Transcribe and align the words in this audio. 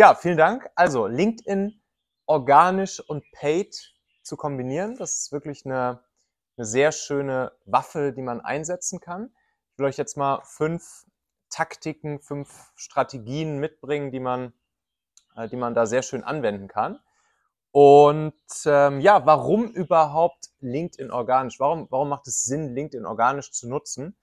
Ja, 0.00 0.14
vielen 0.14 0.38
Dank. 0.38 0.66
Also 0.76 1.06
LinkedIn 1.06 1.78
organisch 2.24 3.00
und 3.00 3.22
paid 3.32 3.76
zu 4.22 4.38
kombinieren, 4.38 4.96
das 4.96 5.16
ist 5.16 5.30
wirklich 5.30 5.66
eine, 5.66 6.02
eine 6.56 6.64
sehr 6.64 6.90
schöne 6.90 7.52
Waffe, 7.66 8.14
die 8.14 8.22
man 8.22 8.40
einsetzen 8.40 9.00
kann. 9.00 9.30
Ich 9.72 9.78
will 9.78 9.84
euch 9.84 9.98
jetzt 9.98 10.16
mal 10.16 10.40
fünf 10.44 11.04
Taktiken, 11.50 12.18
fünf 12.18 12.72
Strategien 12.76 13.58
mitbringen, 13.58 14.10
die 14.10 14.20
man, 14.20 14.54
äh, 15.36 15.50
die 15.50 15.56
man 15.56 15.74
da 15.74 15.84
sehr 15.84 16.00
schön 16.00 16.24
anwenden 16.24 16.66
kann. 16.66 16.98
Und 17.70 18.32
ähm, 18.64 19.02
ja, 19.02 19.26
warum 19.26 19.66
überhaupt 19.70 20.48
LinkedIn 20.60 21.10
organisch? 21.10 21.60
Warum, 21.60 21.88
warum 21.90 22.08
macht 22.08 22.26
es 22.26 22.42
Sinn, 22.44 22.74
LinkedIn 22.74 23.04
organisch 23.04 23.52
zu 23.52 23.68
nutzen? 23.68 24.16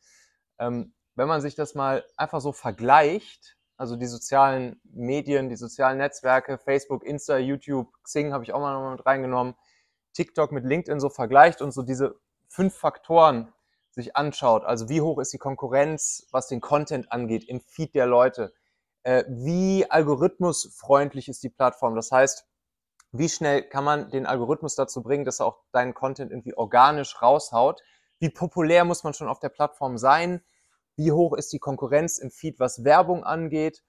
Ähm, 0.57 0.95
wenn 1.13 1.27
man 1.27 1.41
sich 1.41 1.53
das 1.53 1.75
mal 1.75 2.03
einfach 2.15 2.41
so 2.41 2.51
vergleicht, 2.51 3.56
also 3.77 3.95
die 3.95 4.07
sozialen 4.07 4.81
Medien, 4.83 5.49
die 5.49 5.55
sozialen 5.55 5.99
Netzwerke, 5.99 6.57
Facebook, 6.57 7.03
Insta, 7.03 7.37
YouTube, 7.37 7.93
Xing 8.03 8.33
habe 8.33 8.43
ich 8.43 8.53
auch 8.53 8.59
mal 8.59 8.73
noch 8.73 8.91
mit 8.91 9.05
reingenommen, 9.05 9.55
TikTok 10.13 10.51
mit 10.51 10.65
LinkedIn 10.65 10.99
so 10.99 11.09
vergleicht 11.09 11.61
und 11.61 11.71
so 11.71 11.83
diese 11.83 12.19
fünf 12.49 12.75
Faktoren 12.75 13.53
sich 13.91 14.15
anschaut, 14.15 14.63
also 14.63 14.89
wie 14.89 15.01
hoch 15.01 15.19
ist 15.19 15.33
die 15.33 15.37
Konkurrenz, 15.37 16.27
was 16.31 16.47
den 16.47 16.61
Content 16.61 17.11
angeht, 17.11 17.47
im 17.47 17.61
Feed 17.61 17.95
der 17.95 18.05
Leute, 18.05 18.53
äh, 19.03 19.23
wie 19.27 19.89
algorithmusfreundlich 19.89 21.29
ist 21.29 21.43
die 21.43 21.49
Plattform, 21.49 21.95
das 21.95 22.11
heißt, 22.11 22.47
wie 23.11 23.29
schnell 23.29 23.63
kann 23.63 23.83
man 23.83 24.11
den 24.11 24.25
Algorithmus 24.25 24.75
dazu 24.75 25.01
bringen, 25.01 25.25
dass 25.25 25.39
er 25.39 25.45
auch 25.47 25.59
deinen 25.71 25.93
Content 25.93 26.31
irgendwie 26.31 26.53
organisch 26.53 27.21
raushaut, 27.21 27.81
wie 28.19 28.29
populär 28.29 28.85
muss 28.85 29.03
man 29.03 29.13
schon 29.13 29.27
auf 29.27 29.39
der 29.39 29.49
Plattform 29.49 29.97
sein, 29.97 30.43
wie 30.97 31.11
hoch 31.11 31.33
ist 31.33 31.53
die 31.53 31.59
Konkurrenz 31.59 32.17
im 32.17 32.31
Feed, 32.31 32.59
was 32.59 32.83
Werbung 32.83 33.23
angeht 33.23 33.83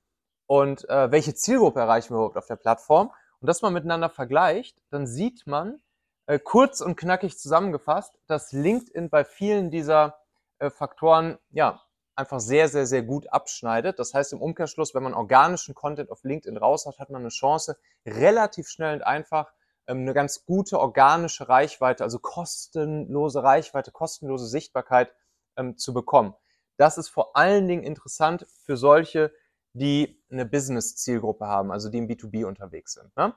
und 0.46 0.88
äh, 0.88 1.10
welche 1.10 1.34
Zielgruppe 1.34 1.80
erreichen 1.80 2.14
wir 2.14 2.18
überhaupt 2.18 2.36
auf 2.36 2.46
der 2.46 2.56
Plattform. 2.56 3.10
Und 3.40 3.46
das 3.46 3.62
mal 3.62 3.70
miteinander 3.70 4.10
vergleicht, 4.10 4.78
dann 4.90 5.06
sieht 5.06 5.46
man 5.46 5.80
äh, 6.26 6.38
kurz 6.38 6.80
und 6.80 6.96
knackig 6.96 7.38
zusammengefasst, 7.38 8.18
dass 8.26 8.52
LinkedIn 8.52 9.10
bei 9.10 9.24
vielen 9.24 9.70
dieser 9.70 10.18
äh, 10.58 10.70
Faktoren 10.70 11.38
ja 11.50 11.80
einfach 12.14 12.40
sehr, 12.40 12.68
sehr, 12.68 12.86
sehr 12.86 13.02
gut 13.02 13.32
abschneidet. 13.32 13.98
Das 13.98 14.12
heißt 14.12 14.32
im 14.32 14.42
Umkehrschluss, 14.42 14.94
wenn 14.94 15.04
man 15.04 15.14
organischen 15.14 15.74
Content 15.74 16.10
auf 16.10 16.24
LinkedIn 16.24 16.56
raus 16.56 16.84
hat, 16.84 16.98
hat 16.98 17.10
man 17.10 17.22
eine 17.22 17.28
Chance, 17.30 17.78
relativ 18.04 18.68
schnell 18.68 18.96
und 18.96 19.02
einfach 19.02 19.52
ähm, 19.86 19.98
eine 19.98 20.14
ganz 20.14 20.44
gute 20.44 20.80
organische 20.80 21.48
Reichweite, 21.48 22.04
also 22.04 22.18
kostenlose 22.18 23.42
Reichweite, 23.42 23.92
kostenlose 23.92 24.46
Sichtbarkeit 24.46 25.14
ähm, 25.56 25.76
zu 25.76 25.94
bekommen. 25.94 26.34
Das 26.78 26.96
ist 26.96 27.08
vor 27.08 27.36
allen 27.36 27.68
Dingen 27.68 27.82
interessant 27.82 28.46
für 28.64 28.76
solche, 28.76 29.32
die 29.74 30.22
eine 30.30 30.46
Business-Zielgruppe 30.46 31.46
haben, 31.46 31.70
also 31.70 31.90
die 31.90 31.98
im 31.98 32.08
B2B 32.08 32.46
unterwegs 32.46 32.94
sind. 32.94 33.14
Ne? 33.16 33.34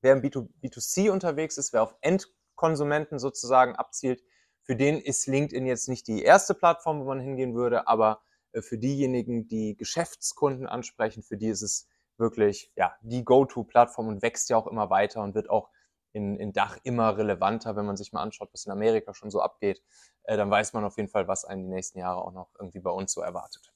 Wer 0.00 0.14
im 0.14 0.22
B2, 0.22 0.48
B2C 0.62 1.10
unterwegs 1.10 1.58
ist, 1.58 1.72
wer 1.72 1.82
auf 1.82 1.96
Endkonsumenten 2.00 3.18
sozusagen 3.18 3.76
abzielt, 3.76 4.22
für 4.62 4.76
den 4.76 5.00
ist 5.00 5.26
LinkedIn 5.26 5.66
jetzt 5.66 5.88
nicht 5.88 6.06
die 6.06 6.22
erste 6.22 6.54
Plattform, 6.54 7.00
wo 7.00 7.04
man 7.04 7.20
hingehen 7.20 7.54
würde, 7.54 7.88
aber 7.88 8.22
äh, 8.52 8.62
für 8.62 8.78
diejenigen, 8.78 9.48
die 9.48 9.76
Geschäftskunden 9.76 10.66
ansprechen, 10.66 11.22
für 11.22 11.36
die 11.36 11.48
ist 11.48 11.62
es 11.62 11.88
wirklich 12.16 12.72
ja, 12.76 12.94
die 13.00 13.24
Go-To-Plattform 13.24 14.08
und 14.08 14.22
wächst 14.22 14.50
ja 14.50 14.56
auch 14.56 14.66
immer 14.66 14.90
weiter 14.90 15.22
und 15.22 15.34
wird 15.34 15.50
auch 15.50 15.70
in, 16.18 16.36
in 16.36 16.52
Dach 16.52 16.76
immer 16.82 17.16
relevanter, 17.16 17.76
wenn 17.76 17.86
man 17.86 17.96
sich 17.96 18.12
mal 18.12 18.22
anschaut, 18.22 18.50
was 18.52 18.66
in 18.66 18.72
Amerika 18.72 19.14
schon 19.14 19.30
so 19.30 19.40
abgeht. 19.40 19.80
Äh, 20.24 20.36
dann 20.36 20.50
weiß 20.50 20.72
man 20.72 20.84
auf 20.84 20.96
jeden 20.96 21.08
Fall, 21.08 21.28
was 21.28 21.44
einen 21.44 21.62
die 21.62 21.70
nächsten 21.70 21.98
Jahre 22.00 22.20
auch 22.22 22.32
noch 22.32 22.50
irgendwie 22.58 22.80
bei 22.80 22.90
uns 22.90 23.12
so 23.12 23.22
erwartet. 23.22 23.72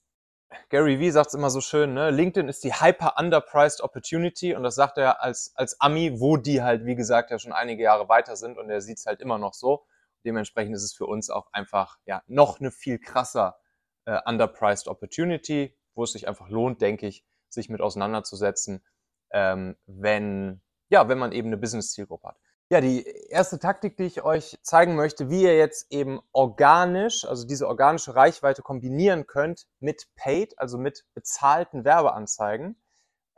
Gary 0.68 0.98
Vee 0.98 1.10
sagt 1.10 1.28
es 1.28 1.34
immer 1.34 1.48
so 1.48 1.62
schön, 1.62 1.94
ne? 1.94 2.10
LinkedIn 2.10 2.48
ist 2.48 2.62
die 2.64 2.74
hyper 2.74 3.14
underpriced 3.18 3.80
opportunity 3.80 4.54
und 4.54 4.64
das 4.64 4.74
sagt 4.74 4.98
er 4.98 5.22
als, 5.22 5.52
als 5.54 5.80
Ami, 5.80 6.20
wo 6.20 6.36
die 6.36 6.62
halt, 6.62 6.84
wie 6.84 6.94
gesagt, 6.94 7.30
ja 7.30 7.38
schon 7.38 7.52
einige 7.52 7.84
Jahre 7.84 8.10
weiter 8.10 8.36
sind 8.36 8.58
und 8.58 8.68
er 8.68 8.82
sieht 8.82 8.98
es 8.98 9.06
halt 9.06 9.20
immer 9.20 9.38
noch 9.38 9.54
so. 9.54 9.86
Dementsprechend 10.26 10.74
ist 10.74 10.84
es 10.84 10.92
für 10.92 11.06
uns 11.06 11.30
auch 11.30 11.48
einfach 11.52 11.96
ja 12.04 12.22
noch 12.26 12.60
eine 12.60 12.70
viel 12.70 12.98
krasser 12.98 13.56
äh, 14.04 14.18
underpriced 14.26 14.88
Opportunity, 14.88 15.74
wo 15.94 16.04
es 16.04 16.12
sich 16.12 16.28
einfach 16.28 16.50
lohnt, 16.50 16.82
denke 16.82 17.06
ich, 17.06 17.24
sich 17.48 17.70
mit 17.70 17.80
auseinanderzusetzen, 17.80 18.84
ähm, 19.30 19.76
wenn 19.86 20.60
ja, 20.92 21.08
wenn 21.08 21.18
man 21.18 21.32
eben 21.32 21.48
eine 21.48 21.56
Business-Zielgruppe 21.56 22.28
hat. 22.28 22.36
Ja, 22.70 22.80
die 22.80 23.02
erste 23.28 23.58
Taktik, 23.58 23.96
die 23.96 24.04
ich 24.04 24.22
euch 24.24 24.58
zeigen 24.62 24.94
möchte, 24.94 25.30
wie 25.30 25.42
ihr 25.42 25.56
jetzt 25.56 25.90
eben 25.90 26.20
organisch, 26.32 27.24
also 27.24 27.46
diese 27.46 27.66
organische 27.66 28.14
Reichweite 28.14 28.62
kombinieren 28.62 29.26
könnt 29.26 29.66
mit 29.80 30.06
Paid, 30.16 30.58
also 30.58 30.78
mit 30.78 31.04
bezahlten 31.14 31.84
Werbeanzeigen, 31.84 32.76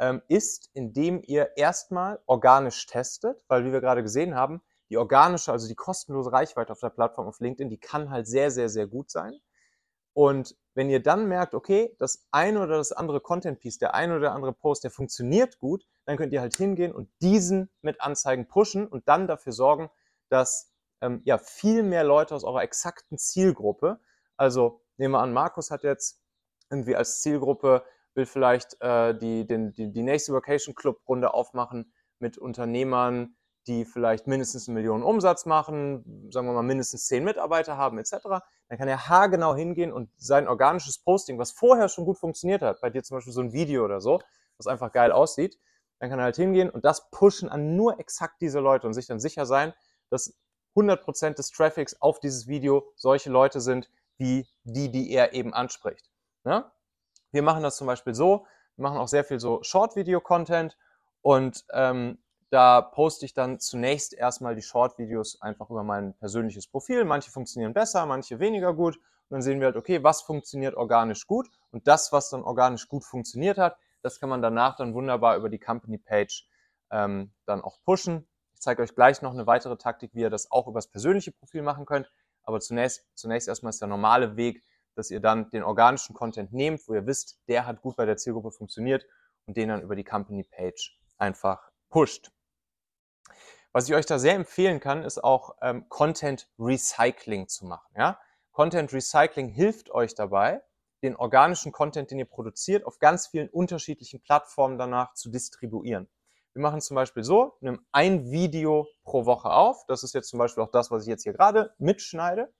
ähm, 0.00 0.20
ist, 0.28 0.68
indem 0.72 1.22
ihr 1.24 1.56
erstmal 1.56 2.20
organisch 2.26 2.86
testet, 2.86 3.44
weil 3.46 3.64
wie 3.64 3.72
wir 3.72 3.80
gerade 3.80 4.02
gesehen 4.02 4.34
haben, 4.34 4.60
die 4.90 4.98
organische, 4.98 5.52
also 5.52 5.68
die 5.68 5.76
kostenlose 5.76 6.32
Reichweite 6.32 6.72
auf 6.72 6.80
der 6.80 6.90
Plattform 6.90 7.28
auf 7.28 7.38
LinkedIn, 7.38 7.70
die 7.70 7.78
kann 7.78 8.10
halt 8.10 8.26
sehr, 8.26 8.50
sehr, 8.50 8.68
sehr 8.68 8.88
gut 8.88 9.10
sein. 9.10 9.38
Und 10.14 10.56
wenn 10.74 10.88
ihr 10.88 11.02
dann 11.02 11.28
merkt, 11.28 11.54
okay, 11.54 11.94
das 11.98 12.26
eine 12.30 12.62
oder 12.62 12.76
das 12.78 12.92
andere 12.92 13.20
Content 13.20 13.60
Piece, 13.60 13.78
der 13.78 13.94
eine 13.94 14.16
oder 14.16 14.32
andere 14.32 14.52
Post, 14.52 14.84
der 14.84 14.90
funktioniert 14.90 15.58
gut, 15.58 15.86
dann 16.06 16.16
könnt 16.16 16.32
ihr 16.32 16.40
halt 16.40 16.56
hingehen 16.56 16.92
und 16.92 17.10
diesen 17.20 17.70
mit 17.82 18.00
Anzeigen 18.00 18.48
pushen 18.48 18.86
und 18.86 19.08
dann 19.08 19.26
dafür 19.26 19.52
sorgen, 19.52 19.90
dass 20.28 20.72
ähm, 21.00 21.20
ja 21.24 21.38
viel 21.38 21.82
mehr 21.82 22.04
Leute 22.04 22.34
aus 22.34 22.44
eurer 22.44 22.62
exakten 22.62 23.18
Zielgruppe, 23.18 24.00
also 24.36 24.80
nehmen 24.96 25.12
wir 25.12 25.20
an, 25.20 25.32
Markus 25.32 25.70
hat 25.70 25.82
jetzt 25.82 26.20
irgendwie 26.70 26.96
als 26.96 27.20
Zielgruppe 27.20 27.84
will 28.14 28.26
vielleicht 28.26 28.80
äh, 28.80 29.16
die, 29.16 29.46
den, 29.46 29.72
die, 29.72 29.92
die 29.92 30.02
nächste 30.02 30.32
Vacation 30.32 30.74
Club 30.74 31.00
Runde 31.08 31.34
aufmachen 31.34 31.92
mit 32.18 32.38
Unternehmern, 32.38 33.36
die 33.66 33.84
vielleicht 33.84 34.26
mindestens 34.26 34.68
eine 34.68 34.74
Million 34.74 35.02
Umsatz 35.02 35.46
machen, 35.46 36.30
sagen 36.30 36.46
wir 36.46 36.52
mal 36.52 36.62
mindestens 36.62 37.06
zehn 37.06 37.24
Mitarbeiter 37.24 37.76
haben 37.76 37.98
etc., 37.98 38.18
dann 38.68 38.78
kann 38.78 38.88
er 38.88 39.08
haargenau 39.08 39.54
hingehen 39.54 39.92
und 39.92 40.10
sein 40.16 40.48
organisches 40.48 40.98
Posting, 40.98 41.38
was 41.38 41.50
vorher 41.50 41.88
schon 41.88 42.04
gut 42.04 42.18
funktioniert 42.18 42.62
hat, 42.62 42.80
bei 42.80 42.90
dir 42.90 43.02
zum 43.02 43.16
Beispiel 43.16 43.32
so 43.32 43.40
ein 43.40 43.52
Video 43.52 43.84
oder 43.84 44.00
so, 44.00 44.20
was 44.56 44.66
einfach 44.66 44.92
geil 44.92 45.12
aussieht, 45.12 45.58
dann 45.98 46.10
kann 46.10 46.18
er 46.18 46.26
halt 46.26 46.36
hingehen 46.36 46.70
und 46.70 46.84
das 46.84 47.10
pushen 47.10 47.48
an 47.48 47.76
nur 47.76 48.00
exakt 48.00 48.40
diese 48.40 48.60
Leute 48.60 48.86
und 48.86 48.94
sich 48.94 49.06
dann 49.06 49.20
sicher 49.20 49.46
sein, 49.46 49.72
dass 50.10 50.34
100% 50.76 51.34
des 51.34 51.50
Traffics 51.50 52.00
auf 52.00 52.20
dieses 52.20 52.46
Video 52.46 52.92
solche 52.96 53.30
Leute 53.30 53.60
sind, 53.60 53.90
wie 54.18 54.46
die, 54.64 54.90
die 54.90 55.10
er 55.12 55.32
eben 55.32 55.54
anspricht. 55.54 56.10
Ja? 56.44 56.58
Ne? 56.58 56.70
Wir 57.32 57.42
machen 57.42 57.62
das 57.62 57.76
zum 57.76 57.86
Beispiel 57.86 58.14
so, 58.14 58.46
wir 58.76 58.82
machen 58.84 58.98
auch 58.98 59.08
sehr 59.08 59.24
viel 59.24 59.40
so 59.40 59.62
Short-Video-Content 59.62 60.76
und 61.20 61.64
ähm, 61.72 62.18
da 62.54 62.80
poste 62.80 63.24
ich 63.26 63.34
dann 63.34 63.58
zunächst 63.58 64.14
erstmal 64.14 64.54
die 64.54 64.62
Short-Videos 64.62 65.42
einfach 65.42 65.70
über 65.70 65.82
mein 65.82 66.14
persönliches 66.14 66.68
Profil. 66.68 67.04
Manche 67.04 67.32
funktionieren 67.32 67.74
besser, 67.74 68.06
manche 68.06 68.38
weniger 68.38 68.72
gut. 68.72 68.96
Und 68.96 69.30
dann 69.30 69.42
sehen 69.42 69.58
wir 69.58 69.66
halt, 69.66 69.76
okay, 69.76 70.04
was 70.04 70.22
funktioniert 70.22 70.76
organisch 70.76 71.26
gut? 71.26 71.48
Und 71.72 71.88
das, 71.88 72.12
was 72.12 72.30
dann 72.30 72.44
organisch 72.44 72.86
gut 72.86 73.04
funktioniert 73.04 73.58
hat, 73.58 73.76
das 74.02 74.20
kann 74.20 74.28
man 74.28 74.40
danach 74.40 74.76
dann 74.76 74.94
wunderbar 74.94 75.36
über 75.36 75.48
die 75.48 75.58
Company-Page 75.58 76.46
ähm, 76.92 77.32
dann 77.44 77.60
auch 77.60 77.82
pushen. 77.84 78.28
Ich 78.52 78.60
zeige 78.60 78.82
euch 78.82 78.94
gleich 78.94 79.20
noch 79.20 79.32
eine 79.32 79.48
weitere 79.48 79.76
Taktik, 79.76 80.14
wie 80.14 80.20
ihr 80.20 80.30
das 80.30 80.52
auch 80.52 80.68
übers 80.68 80.86
persönliche 80.86 81.32
Profil 81.32 81.62
machen 81.62 81.86
könnt. 81.86 82.08
Aber 82.44 82.60
zunächst, 82.60 83.04
zunächst 83.14 83.48
erstmal 83.48 83.70
ist 83.70 83.80
der 83.80 83.88
normale 83.88 84.36
Weg, 84.36 84.62
dass 84.94 85.10
ihr 85.10 85.18
dann 85.18 85.50
den 85.50 85.64
organischen 85.64 86.14
Content 86.14 86.52
nehmt, 86.52 86.86
wo 86.86 86.94
ihr 86.94 87.04
wisst, 87.04 87.40
der 87.48 87.66
hat 87.66 87.82
gut 87.82 87.96
bei 87.96 88.06
der 88.06 88.16
Zielgruppe 88.16 88.52
funktioniert 88.52 89.04
und 89.46 89.56
den 89.56 89.70
dann 89.70 89.82
über 89.82 89.96
die 89.96 90.04
Company-Page 90.04 91.00
einfach 91.18 91.60
pusht. 91.90 92.30
Was 93.72 93.88
ich 93.88 93.94
euch 93.94 94.06
da 94.06 94.18
sehr 94.18 94.34
empfehlen 94.34 94.80
kann, 94.80 95.02
ist 95.02 95.22
auch 95.22 95.56
ähm, 95.60 95.88
Content 95.88 96.48
Recycling 96.58 97.48
zu 97.48 97.66
machen. 97.66 97.92
Ja? 97.96 98.20
Content 98.52 98.92
Recycling 98.92 99.48
hilft 99.48 99.90
euch 99.90 100.14
dabei, 100.14 100.62
den 101.02 101.16
organischen 101.16 101.72
Content, 101.72 102.10
den 102.10 102.20
ihr 102.20 102.24
produziert, 102.24 102.86
auf 102.86 102.98
ganz 102.98 103.26
vielen 103.26 103.48
unterschiedlichen 103.48 104.22
Plattformen 104.22 104.78
danach 104.78 105.14
zu 105.14 105.30
distribuieren. 105.30 106.08
Wir 106.54 106.62
machen 106.62 106.80
zum 106.80 106.94
Beispiel 106.94 107.24
so, 107.24 107.56
nehmen 107.60 107.84
ein 107.90 108.30
Video 108.30 108.86
pro 109.02 109.26
Woche 109.26 109.50
auf. 109.50 109.84
Das 109.86 110.04
ist 110.04 110.14
jetzt 110.14 110.28
zum 110.28 110.38
Beispiel 110.38 110.62
auch 110.62 110.70
das, 110.70 110.92
was 110.92 111.02
ich 111.02 111.08
jetzt 111.08 111.24
hier 111.24 111.32
gerade 111.32 111.74
mitschneide. 111.78 112.54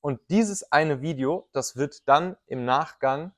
Und 0.00 0.20
dieses 0.30 0.72
eine 0.72 1.02
Video, 1.02 1.50
das 1.52 1.76
wird 1.76 2.08
dann 2.08 2.36
im 2.46 2.64
Nachgang 2.64 3.34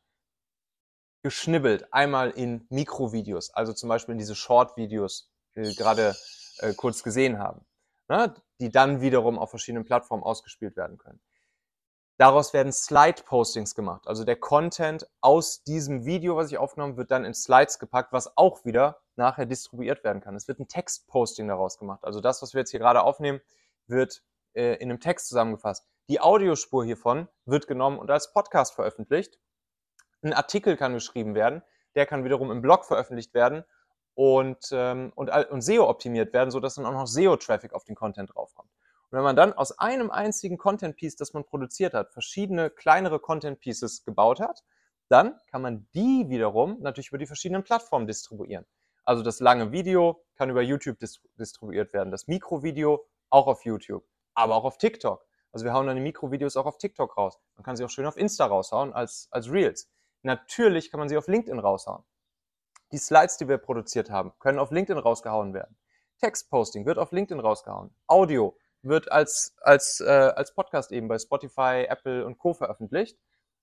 geschnibbelt, 1.24 1.92
einmal 1.92 2.30
in 2.30 2.64
Mikrovideos, 2.70 3.50
also 3.50 3.72
zum 3.72 3.88
Beispiel 3.88 4.12
in 4.12 4.18
diese 4.18 4.36
Short-Videos, 4.36 5.32
die 5.56 5.74
gerade 5.74 6.14
äh, 6.58 6.74
kurz 6.74 7.02
gesehen 7.02 7.38
haben, 7.38 7.64
ne? 8.08 8.34
die 8.60 8.70
dann 8.70 9.00
wiederum 9.00 9.38
auf 9.38 9.50
verschiedenen 9.50 9.84
Plattformen 9.84 10.22
ausgespielt 10.22 10.76
werden 10.76 10.98
können. 10.98 11.20
Daraus 12.18 12.52
werden 12.52 12.72
Slide-Postings 12.72 13.76
gemacht. 13.76 14.08
Also 14.08 14.24
der 14.24 14.34
Content 14.34 15.08
aus 15.20 15.62
diesem 15.62 16.04
Video, 16.04 16.36
was 16.36 16.50
ich 16.50 16.58
aufgenommen 16.58 16.96
wird 16.96 17.12
dann 17.12 17.24
in 17.24 17.32
Slides 17.32 17.78
gepackt, 17.78 18.12
was 18.12 18.36
auch 18.36 18.64
wieder 18.64 19.00
nachher 19.14 19.46
distribuiert 19.46 20.02
werden 20.02 20.20
kann. 20.20 20.34
Es 20.34 20.48
wird 20.48 20.58
ein 20.58 20.66
Text-Posting 20.66 21.46
daraus 21.46 21.78
gemacht. 21.78 22.04
Also 22.04 22.20
das, 22.20 22.42
was 22.42 22.54
wir 22.54 22.60
jetzt 22.60 22.72
hier 22.72 22.80
gerade 22.80 23.02
aufnehmen, 23.02 23.40
wird 23.86 24.24
äh, 24.54 24.74
in 24.74 24.90
einem 24.90 24.98
Text 24.98 25.28
zusammengefasst. 25.28 25.86
Die 26.08 26.20
Audiospur 26.20 26.84
hiervon 26.84 27.28
wird 27.44 27.68
genommen 27.68 28.00
und 28.00 28.10
als 28.10 28.32
Podcast 28.32 28.74
veröffentlicht. 28.74 29.38
Ein 30.22 30.32
Artikel 30.32 30.76
kann 30.76 30.94
geschrieben 30.94 31.36
werden, 31.36 31.62
der 31.94 32.04
kann 32.06 32.24
wiederum 32.24 32.50
im 32.50 32.62
Blog 32.62 32.84
veröffentlicht 32.84 33.32
werden 33.32 33.64
und, 34.18 34.70
ähm, 34.72 35.12
und, 35.14 35.30
und 35.30 35.60
SEO 35.60 35.88
optimiert 35.88 36.32
werden, 36.32 36.50
sodass 36.50 36.74
dann 36.74 36.86
auch 36.86 36.92
noch 36.92 37.06
SEO-Traffic 37.06 37.72
auf 37.72 37.84
den 37.84 37.94
Content 37.94 38.34
draufkommt. 38.34 38.68
Und 39.10 39.16
wenn 39.16 39.22
man 39.22 39.36
dann 39.36 39.52
aus 39.52 39.78
einem 39.78 40.10
einzigen 40.10 40.58
Content-Piece, 40.58 41.14
das 41.14 41.34
man 41.34 41.44
produziert 41.44 41.94
hat, 41.94 42.12
verschiedene 42.12 42.68
kleinere 42.68 43.20
Content-Pieces 43.20 44.04
gebaut 44.04 44.40
hat, 44.40 44.64
dann 45.08 45.38
kann 45.46 45.62
man 45.62 45.86
die 45.94 46.28
wiederum 46.28 46.78
natürlich 46.80 47.10
über 47.10 47.18
die 47.18 47.28
verschiedenen 47.28 47.62
Plattformen 47.62 48.08
distribuieren. 48.08 48.66
Also 49.04 49.22
das 49.22 49.38
lange 49.38 49.70
Video 49.70 50.24
kann 50.34 50.50
über 50.50 50.62
YouTube 50.62 50.98
distribuiert 51.38 51.92
werden, 51.92 52.10
das 52.10 52.26
Mikrovideo 52.26 53.06
auch 53.30 53.46
auf 53.46 53.64
YouTube, 53.64 54.04
aber 54.34 54.56
auch 54.56 54.64
auf 54.64 54.78
TikTok. 54.78 55.24
Also 55.52 55.64
wir 55.64 55.72
hauen 55.72 55.86
dann 55.86 55.94
die 55.94 56.02
Mikrovideos 56.02 56.56
auch 56.56 56.66
auf 56.66 56.78
TikTok 56.78 57.16
raus. 57.16 57.38
Man 57.54 57.62
kann 57.62 57.76
sie 57.76 57.84
auch 57.84 57.90
schön 57.90 58.04
auf 58.04 58.16
Insta 58.16 58.46
raushauen 58.46 58.92
als, 58.92 59.28
als 59.30 59.48
Reels. 59.48 59.88
Natürlich 60.22 60.90
kann 60.90 60.98
man 60.98 61.08
sie 61.08 61.16
auf 61.16 61.28
LinkedIn 61.28 61.60
raushauen. 61.60 62.02
Die 62.90 62.98
Slides, 62.98 63.36
die 63.36 63.48
wir 63.48 63.58
produziert 63.58 64.10
haben, 64.10 64.32
können 64.38 64.58
auf 64.58 64.70
LinkedIn 64.70 64.98
rausgehauen 64.98 65.52
werden. 65.52 65.76
Textposting 66.20 66.86
wird 66.86 66.98
auf 66.98 67.12
LinkedIn 67.12 67.40
rausgehauen. 67.40 67.94
Audio 68.06 68.56
wird 68.82 69.12
als, 69.12 69.54
als, 69.60 70.00
äh, 70.00 70.08
als 70.08 70.54
Podcast 70.54 70.90
eben 70.92 71.08
bei 71.08 71.18
Spotify, 71.18 71.86
Apple 71.88 72.24
und 72.24 72.38
Co. 72.38 72.54
veröffentlicht. 72.54 73.18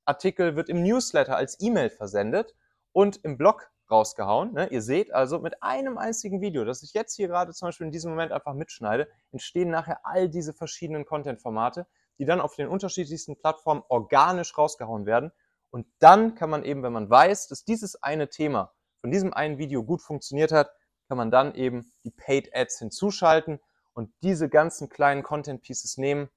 Artikel 0.06 0.56
wird 0.56 0.70
im 0.70 0.84
Newsletter 0.84 1.36
als 1.36 1.60
E-Mail 1.60 1.90
versendet 1.90 2.54
und 2.92 3.18
im 3.24 3.38
Blog 3.38 3.72
rausgehauen. 3.90 4.54
Ne? 4.54 4.68
Ihr 4.68 4.82
seht 4.82 5.14
also 5.14 5.40
mit 5.40 5.62
einem 5.64 5.98
einzigen 5.98 6.42
Video, 6.42 6.64
das 6.64 6.84
ich 6.84 6.94
jetzt 6.94 7.16
hier 7.16 7.28
gerade 7.28 7.54
zum 7.54 7.68
Beispiel 7.68 7.88
in 7.88 7.92
diesem 7.92 8.12
Moment 8.12 8.32
einfach 8.32 8.54
mitschneide, 8.54 9.08
entstehen 9.32 9.70
nachher 9.70 10.06
all 10.06 10.30
diese 10.30 10.54
verschiedenen 10.54 11.06
Content-Formate, 11.06 11.88
die 12.20 12.26
dann 12.26 12.42
auf 12.42 12.56
den 12.56 12.68
unterschiedlichsten 12.68 13.38
Plattformen 13.38 13.84
organisch 13.90 14.58
rausgehauen 14.58 15.06
werden. 15.06 15.32
Und 15.72 15.88
dann 16.00 16.36
kann 16.36 16.50
man 16.50 16.64
eben, 16.64 16.84
wenn 16.84 16.94
man 16.94 17.10
weiß, 17.10 17.48
dass 17.48 17.66
dieses 17.66 18.02
eine 18.02 18.30
Thema 18.30 18.72
von 19.06 19.12
diesem 19.12 19.36
einen 19.36 19.60
Video 19.60 19.84
gut 19.84 20.02
funktioniert 20.02 20.52
hat, 20.52 20.72
kann 21.08 21.18
man 21.20 21.30
dann 21.30 21.54
eben 21.54 21.94
die 22.04 22.10
Paid 22.10 22.50
Ads 22.56 22.80
hinzuschalten 22.80 23.60
und 23.94 24.12
diese 24.24 24.50
ganzen 24.50 24.90
kleinen 24.90 25.22
Content 25.22 25.62
Pieces 25.62 25.98
nehmen 25.98 26.28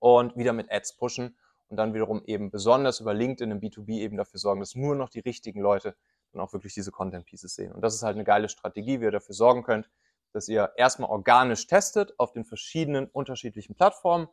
und 0.00 0.36
wieder 0.36 0.52
mit 0.52 0.68
Ads 0.68 0.96
pushen 0.96 1.38
und 1.68 1.76
dann 1.76 1.94
wiederum 1.94 2.24
eben 2.24 2.50
besonders 2.50 2.98
über 2.98 3.14
LinkedIn 3.14 3.52
im 3.52 3.60
B2B 3.60 4.00
eben 4.00 4.16
dafür 4.16 4.40
sorgen, 4.40 4.58
dass 4.58 4.74
nur 4.74 4.96
noch 4.96 5.10
die 5.10 5.20
richtigen 5.20 5.60
Leute 5.60 5.94
dann 6.32 6.42
auch 6.42 6.52
wirklich 6.52 6.74
diese 6.74 6.90
Content 6.90 7.24
Pieces 7.24 7.54
sehen. 7.54 7.70
Und 7.70 7.82
das 7.82 7.94
ist 7.94 8.02
halt 8.02 8.16
eine 8.16 8.24
geile 8.24 8.48
Strategie, 8.48 8.98
wie 8.98 9.04
ihr 9.04 9.12
dafür 9.12 9.36
sorgen 9.36 9.62
könnt, 9.62 9.88
dass 10.32 10.48
ihr 10.48 10.72
erstmal 10.76 11.08
organisch 11.08 11.68
testet 11.68 12.18
auf 12.18 12.32
den 12.32 12.44
verschiedenen 12.44 13.06
unterschiedlichen 13.06 13.76
Plattformen 13.76 14.26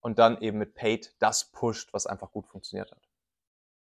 und 0.00 0.18
dann 0.18 0.38
eben 0.42 0.58
mit 0.58 0.74
Paid 0.74 1.14
das 1.18 1.50
pusht, 1.50 1.94
was 1.94 2.06
einfach 2.06 2.30
gut 2.30 2.46
funktioniert 2.46 2.90
hat. 2.90 3.09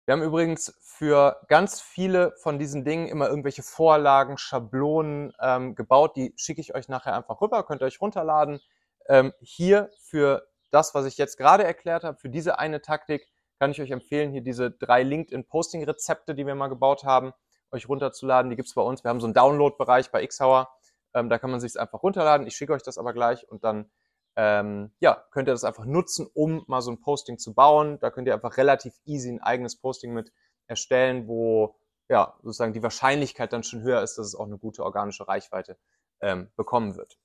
Wir 0.04 0.12
haben 0.12 0.22
übrigens 0.22 0.74
für 0.80 1.40
ganz 1.46 1.80
viele 1.80 2.32
von 2.42 2.58
diesen 2.58 2.84
Dingen 2.84 3.06
immer 3.06 3.28
irgendwelche 3.28 3.62
Vorlagen, 3.62 4.36
Schablonen 4.36 5.32
ähm, 5.40 5.76
gebaut. 5.76 6.16
Die 6.16 6.34
schicke 6.36 6.60
ich 6.60 6.74
euch 6.74 6.88
nachher 6.88 7.14
einfach 7.14 7.40
rüber, 7.40 7.62
könnt 7.64 7.82
ihr 7.82 7.86
euch 7.86 8.00
runterladen. 8.00 8.60
Ähm, 9.08 9.32
hier 9.40 9.90
für 10.00 10.46
das, 10.72 10.94
was 10.94 11.06
ich 11.06 11.18
jetzt 11.18 11.36
gerade 11.36 11.62
erklärt 11.62 12.02
habe, 12.02 12.18
für 12.18 12.28
diese 12.28 12.58
eine 12.58 12.82
Taktik, 12.82 13.28
kann 13.60 13.70
ich 13.70 13.80
euch 13.80 13.92
empfehlen, 13.92 14.32
hier 14.32 14.40
diese 14.42 14.72
drei 14.72 15.04
LinkedIn-Posting-Rezepte, 15.04 16.34
die 16.34 16.46
wir 16.46 16.56
mal 16.56 16.66
gebaut 16.66 17.04
haben, 17.04 17.32
euch 17.70 17.88
runterzuladen. 17.88 18.50
Die 18.50 18.56
gibt 18.56 18.68
es 18.68 18.74
bei 18.74 18.82
uns. 18.82 19.04
Wir 19.04 19.08
haben 19.10 19.20
so 19.20 19.26
einen 19.28 19.34
Download-Bereich 19.34 20.10
bei 20.10 20.26
Xhauer. 20.26 20.68
Ähm, 21.14 21.28
da 21.28 21.38
kann 21.38 21.52
man 21.52 21.60
sich 21.60 21.78
einfach 21.78 22.02
runterladen. 22.02 22.48
Ich 22.48 22.56
schicke 22.56 22.72
euch 22.72 22.82
das 22.82 22.98
aber 22.98 23.12
gleich 23.12 23.48
und 23.48 23.62
dann 23.62 23.88
ähm, 24.36 24.92
ja, 25.00 25.24
könnt 25.30 25.48
ihr 25.48 25.52
das 25.52 25.64
einfach 25.64 25.84
nutzen, 25.84 26.26
um 26.32 26.64
mal 26.66 26.80
so 26.80 26.90
ein 26.90 27.00
Posting 27.00 27.38
zu 27.38 27.54
bauen. 27.54 27.98
Da 28.00 28.10
könnt 28.10 28.26
ihr 28.26 28.34
einfach 28.34 28.56
relativ 28.56 28.94
easy 29.04 29.30
ein 29.30 29.40
eigenes 29.42 29.76
Posting 29.76 30.12
mit 30.12 30.32
erstellen, 30.66 31.28
wo 31.28 31.76
ja 32.08 32.34
sozusagen 32.42 32.72
die 32.72 32.82
Wahrscheinlichkeit 32.82 33.52
dann 33.52 33.62
schon 33.62 33.82
höher 33.82 34.02
ist, 34.02 34.16
dass 34.16 34.26
es 34.26 34.34
auch 34.34 34.46
eine 34.46 34.58
gute 34.58 34.84
organische 34.84 35.28
Reichweite 35.28 35.78
ähm, 36.20 36.50
bekommen 36.56 36.96
wird. 36.96 37.18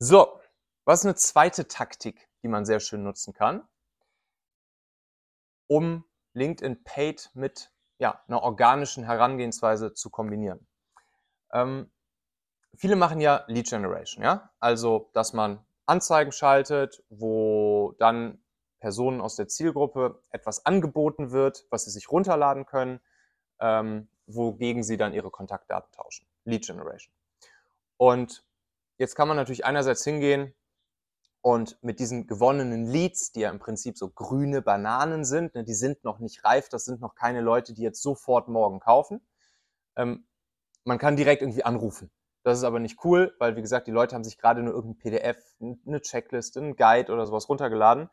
So, 0.00 0.40
was 0.84 1.00
ist 1.00 1.06
eine 1.06 1.14
zweite 1.16 1.68
Taktik, 1.68 2.28
die 2.42 2.48
man 2.48 2.64
sehr 2.64 2.80
schön 2.80 3.02
nutzen 3.02 3.34
kann, 3.34 3.66
um 5.66 6.04
LinkedIn 6.34 6.82
Paid 6.84 7.30
mit 7.34 7.72
ja, 7.98 8.22
einer 8.28 8.42
organischen 8.42 9.04
Herangehensweise 9.04 9.92
zu 9.94 10.10
kombinieren? 10.10 10.66
Ähm, 11.52 11.90
viele 12.78 12.96
machen 12.96 13.20
ja 13.20 13.44
Lead 13.48 13.68
Generation, 13.68 14.24
ja. 14.24 14.50
Also, 14.60 15.10
dass 15.12 15.32
man 15.32 15.64
Anzeigen 15.86 16.32
schaltet, 16.32 17.02
wo 17.10 17.94
dann 17.98 18.42
Personen 18.80 19.20
aus 19.20 19.36
der 19.36 19.48
Zielgruppe 19.48 20.22
etwas 20.30 20.64
angeboten 20.64 21.32
wird, 21.32 21.66
was 21.70 21.84
sie 21.84 21.90
sich 21.90 22.10
runterladen 22.10 22.64
können, 22.66 23.00
ähm, 23.60 24.08
wogegen 24.26 24.82
sie 24.82 24.96
dann 24.96 25.14
ihre 25.14 25.30
Kontaktdaten 25.30 25.90
tauschen. 25.92 26.26
Lead 26.44 26.64
Generation. 26.66 27.12
Und 27.96 28.44
jetzt 28.98 29.16
kann 29.16 29.28
man 29.28 29.36
natürlich 29.36 29.64
einerseits 29.64 30.04
hingehen 30.04 30.54
und 31.40 31.82
mit 31.82 31.98
diesen 31.98 32.26
gewonnenen 32.26 32.86
Leads, 32.86 33.32
die 33.32 33.40
ja 33.40 33.50
im 33.50 33.58
Prinzip 33.58 33.96
so 33.96 34.10
grüne 34.10 34.62
Bananen 34.62 35.24
sind, 35.24 35.54
ne, 35.54 35.64
die 35.64 35.74
sind 35.74 36.04
noch 36.04 36.18
nicht 36.18 36.44
reif, 36.44 36.68
das 36.68 36.84
sind 36.84 37.00
noch 37.00 37.14
keine 37.14 37.40
Leute, 37.40 37.74
die 37.74 37.82
jetzt 37.82 38.02
sofort 38.02 38.48
morgen 38.48 38.80
kaufen. 38.80 39.26
Ähm, 39.96 40.26
man 40.84 40.98
kann 40.98 41.16
direkt 41.16 41.42
irgendwie 41.42 41.64
anrufen. 41.64 42.10
Das 42.42 42.58
ist 42.58 42.64
aber 42.64 42.78
nicht 42.78 43.04
cool, 43.04 43.34
weil 43.38 43.56
wie 43.56 43.62
gesagt, 43.62 43.86
die 43.86 43.92
Leute 43.92 44.14
haben 44.14 44.24
sich 44.24 44.38
gerade 44.38 44.62
nur 44.62 44.74
irgendein 44.74 44.98
PDF, 44.98 45.38
eine 45.60 46.00
Checkliste, 46.00 46.60
einen 46.60 46.76
Guide 46.76 47.12
oder 47.12 47.26
sowas 47.26 47.48
runtergeladen 47.48 48.08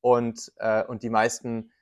und, 0.00 0.52
äh, 0.56 0.84
und 0.84 1.02
die 1.02 1.10
meisten 1.10 1.72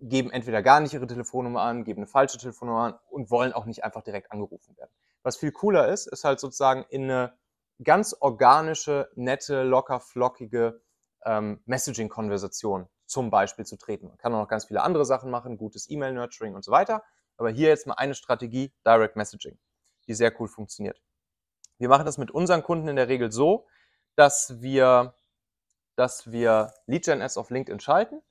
geben 0.00 0.30
entweder 0.30 0.62
gar 0.62 0.80
nicht 0.80 0.92
ihre 0.92 1.06
Telefonnummer 1.06 1.62
an, 1.62 1.84
geben 1.84 2.00
eine 2.00 2.06
falsche 2.06 2.38
Telefonnummer 2.38 2.80
an 2.80 2.98
und 3.08 3.30
wollen 3.30 3.52
auch 3.52 3.64
nicht 3.64 3.84
einfach 3.84 4.02
direkt 4.02 4.32
angerufen 4.32 4.76
werden. 4.76 4.90
Was 5.22 5.36
viel 5.36 5.52
cooler 5.52 5.88
ist, 5.88 6.06
ist 6.06 6.24
halt 6.24 6.40
sozusagen 6.40 6.84
in 6.90 7.04
eine 7.04 7.32
ganz 7.82 8.14
organische, 8.20 9.10
nette, 9.14 9.62
locker, 9.62 10.00
flockige 10.00 10.82
ähm, 11.24 11.62
Messaging-Konversation 11.64 12.88
zum 13.06 13.30
Beispiel 13.30 13.64
zu 13.64 13.76
treten. 13.76 14.08
Man 14.08 14.18
kann 14.18 14.34
auch 14.34 14.40
noch 14.40 14.48
ganz 14.48 14.66
viele 14.66 14.82
andere 14.82 15.04
Sachen 15.04 15.30
machen, 15.30 15.56
gutes 15.56 15.88
E-Mail-Nurturing 15.90 16.54
und 16.54 16.64
so 16.64 16.72
weiter. 16.72 17.02
Aber 17.36 17.50
hier 17.50 17.68
jetzt 17.68 17.86
mal 17.86 17.94
eine 17.94 18.14
Strategie, 18.14 18.72
Direct 18.86 19.16
Messaging, 19.16 19.58
die 20.06 20.14
sehr 20.14 20.32
cool 20.40 20.48
funktioniert. 20.48 21.00
Wir 21.78 21.88
machen 21.88 22.06
das 22.06 22.18
mit 22.18 22.30
unseren 22.30 22.62
Kunden 22.62 22.88
in 22.88 22.96
der 22.96 23.08
Regel 23.08 23.32
so, 23.32 23.66
dass 24.16 24.60
wir, 24.60 25.14
dass 25.96 26.30
wir 26.30 26.72
Lead-Gen-Ads 26.86 27.36
auf 27.36 27.50
LinkedIn 27.50 27.80
schalten 27.80 28.22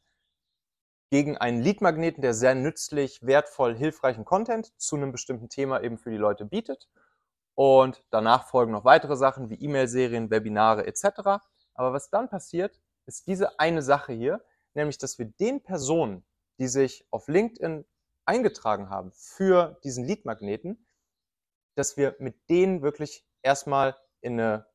gegen 1.09 1.37
einen 1.37 1.61
Lead-Magneten, 1.61 2.21
der 2.21 2.33
sehr 2.33 2.55
nützlich, 2.55 3.21
wertvoll, 3.21 3.75
hilfreichen 3.75 4.25
Content 4.25 4.73
zu 4.81 4.95
einem 4.95 5.11
bestimmten 5.11 5.49
Thema 5.49 5.81
eben 5.81 5.97
für 5.97 6.09
die 6.09 6.17
Leute 6.17 6.45
bietet. 6.45 6.89
Und 7.55 8.03
danach 8.09 8.47
folgen 8.47 8.71
noch 8.71 8.83
weitere 8.83 9.15
Sachen 9.15 9.49
wie 9.49 9.61
E-Mail-Serien, 9.61 10.31
Webinare 10.31 10.87
etc. 10.87 11.43
Aber 11.75 11.93
was 11.93 12.09
dann 12.09 12.29
passiert, 12.29 12.79
ist 13.05 13.27
diese 13.27 13.59
eine 13.59 13.81
Sache 13.83 14.13
hier, 14.13 14.43
nämlich 14.73 14.97
dass 14.97 15.19
wir 15.19 15.25
den 15.25 15.61
Personen, 15.61 16.25
die 16.57 16.67
sich 16.67 17.05
auf 17.11 17.27
LinkedIn 17.27 17.85
eingetragen 18.25 18.89
haben 18.89 19.11
für 19.13 19.79
diesen 19.83 20.05
Lead-Magneten, 20.05 20.83
dass 21.75 21.97
wir 21.97 22.15
mit 22.19 22.49
denen 22.49 22.81
wirklich 22.81 23.25
erstmal 23.41 23.95
in 24.21 24.39
eine, 24.39 24.65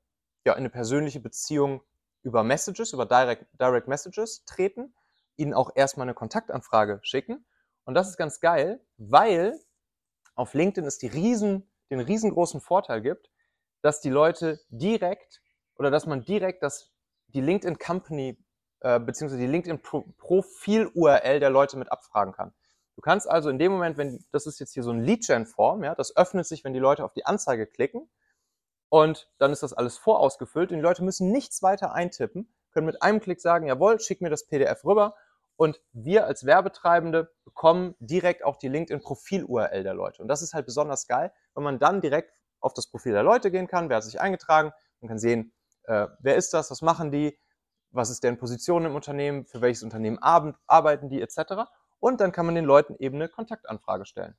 ja, 0.45 0.53
in 0.53 0.59
eine 0.59 0.71
persönliche 0.71 1.21
Beziehung 1.21 1.83
über 2.23 2.43
Messages, 2.43 2.93
über 2.93 3.07
Direct, 3.07 3.47
Direct 3.59 3.89
Messages 3.89 4.45
treten, 4.45 4.95
ihnen 5.37 5.55
auch 5.55 5.71
erstmal 5.75 6.05
eine 6.05 6.15
Kontaktanfrage 6.15 7.01
schicken. 7.03 7.47
Und 7.85 7.95
das 7.95 8.09
ist 8.09 8.17
ganz 8.17 8.41
geil, 8.41 8.85
weil 8.97 9.59
auf 10.35 10.55
LinkedIn 10.55 10.87
es 10.87 10.99
die 10.99 11.07
riesen, 11.07 11.71
den 11.91 12.01
riesengroßen 12.01 12.61
Vorteil 12.61 13.01
gibt, 13.01 13.31
dass 13.83 14.01
die 14.01 14.11
Leute 14.11 14.61
direkt 14.69 15.41
oder 15.77 15.91
dass 15.91 16.07
man 16.07 16.25
direkt 16.25 16.63
das, 16.63 16.93
die 17.29 17.41
LinkedIn 17.41 17.79
Company 17.79 18.45
äh, 18.81 19.01
beziehungsweise 19.01 19.41
die 19.41 19.49
LinkedIn 19.49 19.81
Profil 19.81 20.91
URL 20.95 21.41
der 21.41 21.51
Leute 21.51 21.77
mit 21.77 21.91
abfragen 21.91 22.33
kann. 22.33 22.53
Du 22.99 23.03
kannst 23.03 23.31
also 23.31 23.49
in 23.49 23.61
dem 23.61 23.71
Moment, 23.71 23.97
wenn 23.97 24.25
das 24.33 24.47
ist 24.47 24.59
jetzt 24.59 24.75
hier 24.75 24.83
so 24.83 24.91
ein 24.91 25.01
Lead-Gen-Form, 25.01 25.85
ja, 25.85 25.95
das 25.95 26.17
öffnet 26.17 26.47
sich, 26.47 26.65
wenn 26.65 26.73
die 26.73 26.81
Leute 26.81 27.05
auf 27.05 27.13
die 27.13 27.25
Anzeige 27.25 27.65
klicken 27.69 28.11
und 28.89 29.31
dann 29.39 29.53
ist 29.53 29.63
das 29.63 29.73
alles 29.73 29.97
vorausgefüllt 29.97 30.73
und 30.73 30.79
die 30.79 30.83
Leute 30.83 31.05
müssen 31.05 31.31
nichts 31.31 31.63
weiter 31.63 31.93
eintippen, 31.93 32.53
können 32.73 32.87
mit 32.87 33.01
einem 33.01 33.21
Klick 33.21 33.41
sagen, 33.41 33.69
jawohl, 33.69 34.01
schick 34.01 34.21
mir 34.21 34.31
das 34.31 34.49
PDF 34.49 34.85
rüber 34.85 35.15
und 35.55 35.81
wir 35.93 36.27
als 36.27 36.45
Werbetreibende 36.45 37.33
bekommen 37.45 37.95
direkt 38.01 38.45
auch 38.45 38.57
die 38.57 38.67
LinkedIn-Profil-URL 38.67 39.85
der 39.85 39.95
Leute. 39.95 40.21
Und 40.21 40.27
das 40.27 40.43
ist 40.43 40.53
halt 40.53 40.67
besonders 40.67 41.07
geil, 41.07 41.33
wenn 41.55 41.63
man 41.63 41.79
dann 41.79 42.01
direkt 42.01 42.33
auf 42.59 42.75
das 42.75 42.91
Profil 42.91 43.13
der 43.13 43.23
Leute 43.23 43.53
gehen 43.53 43.69
kann, 43.69 43.89
wer 43.89 43.99
hat 43.99 44.03
sich 44.03 44.21
eingetragen, 44.21 44.73
man 44.99 45.09
kann 45.09 45.21
sehen, 45.21 45.53
äh, 45.85 46.09
wer 46.19 46.35
ist 46.35 46.53
das, 46.53 46.69
was 46.73 46.83
machen 46.83 47.13
die, 47.13 47.39
was 47.93 48.11
ist 48.11 48.25
deren 48.25 48.39
Position 48.39 48.87
im 48.87 48.97
Unternehmen, 48.97 49.47
für 49.47 49.61
welches 49.61 49.85
Unternehmen 49.85 50.19
arbeiten 50.21 51.09
die 51.09 51.23
etc. 51.23 51.71
Und 52.01 52.21
dann 52.21 52.33
kann 52.33 52.47
man 52.47 52.55
den 52.55 52.65
Leuten 52.65 52.95
eben 52.99 53.17
eine 53.17 53.29
Kontaktanfrage 53.29 54.07
stellen. 54.07 54.37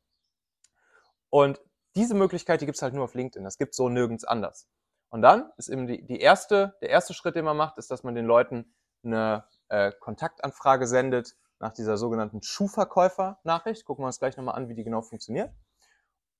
Und 1.30 1.62
diese 1.96 2.16
Möglichkeit, 2.16 2.62
die 2.62 2.66
gibt 2.66 2.78
es 2.78 2.82
halt 2.82 2.94
nur 2.94 3.04
auf 3.04 3.14
LinkedIn. 3.14 3.44
Das 3.44 3.58
gibt 3.58 3.72
es 3.72 3.78
so 3.78 3.90
nirgends 3.90 4.24
anders. 4.24 4.68
Und 5.10 5.22
dann 5.22 5.52
ist 5.58 5.70
eben 5.70 5.88
die, 5.88 6.06
die 6.06 6.20
erste, 6.20 6.78
der 6.82 6.90
erste 6.90 7.14
Schritt, 7.14 7.36
den 7.36 7.46
man 7.46 7.58
macht, 7.58 7.78
ist, 7.78 7.92
dass 7.92 8.04
man 8.04 8.16
den 8.16 8.26
Leuten 8.26 8.74
eine 9.04 9.46
äh, 9.70 9.92
Kontaktanfrage 10.00 10.88
sendet 10.88 11.36
nach 11.60 11.74
dieser 11.74 11.98
sogenannten 11.98 12.42
Schuhverkäufer-Nachricht. 12.42 13.86
Gucken 13.86 14.04
wir 14.04 14.08
uns 14.08 14.20
gleich 14.20 14.38
nochmal 14.38 14.56
an, 14.56 14.70
wie 14.70 14.76
die 14.76 14.84
genau 14.84 15.02
funktioniert. 15.02 15.52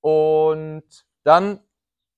Und 0.00 0.84
dann 1.24 1.60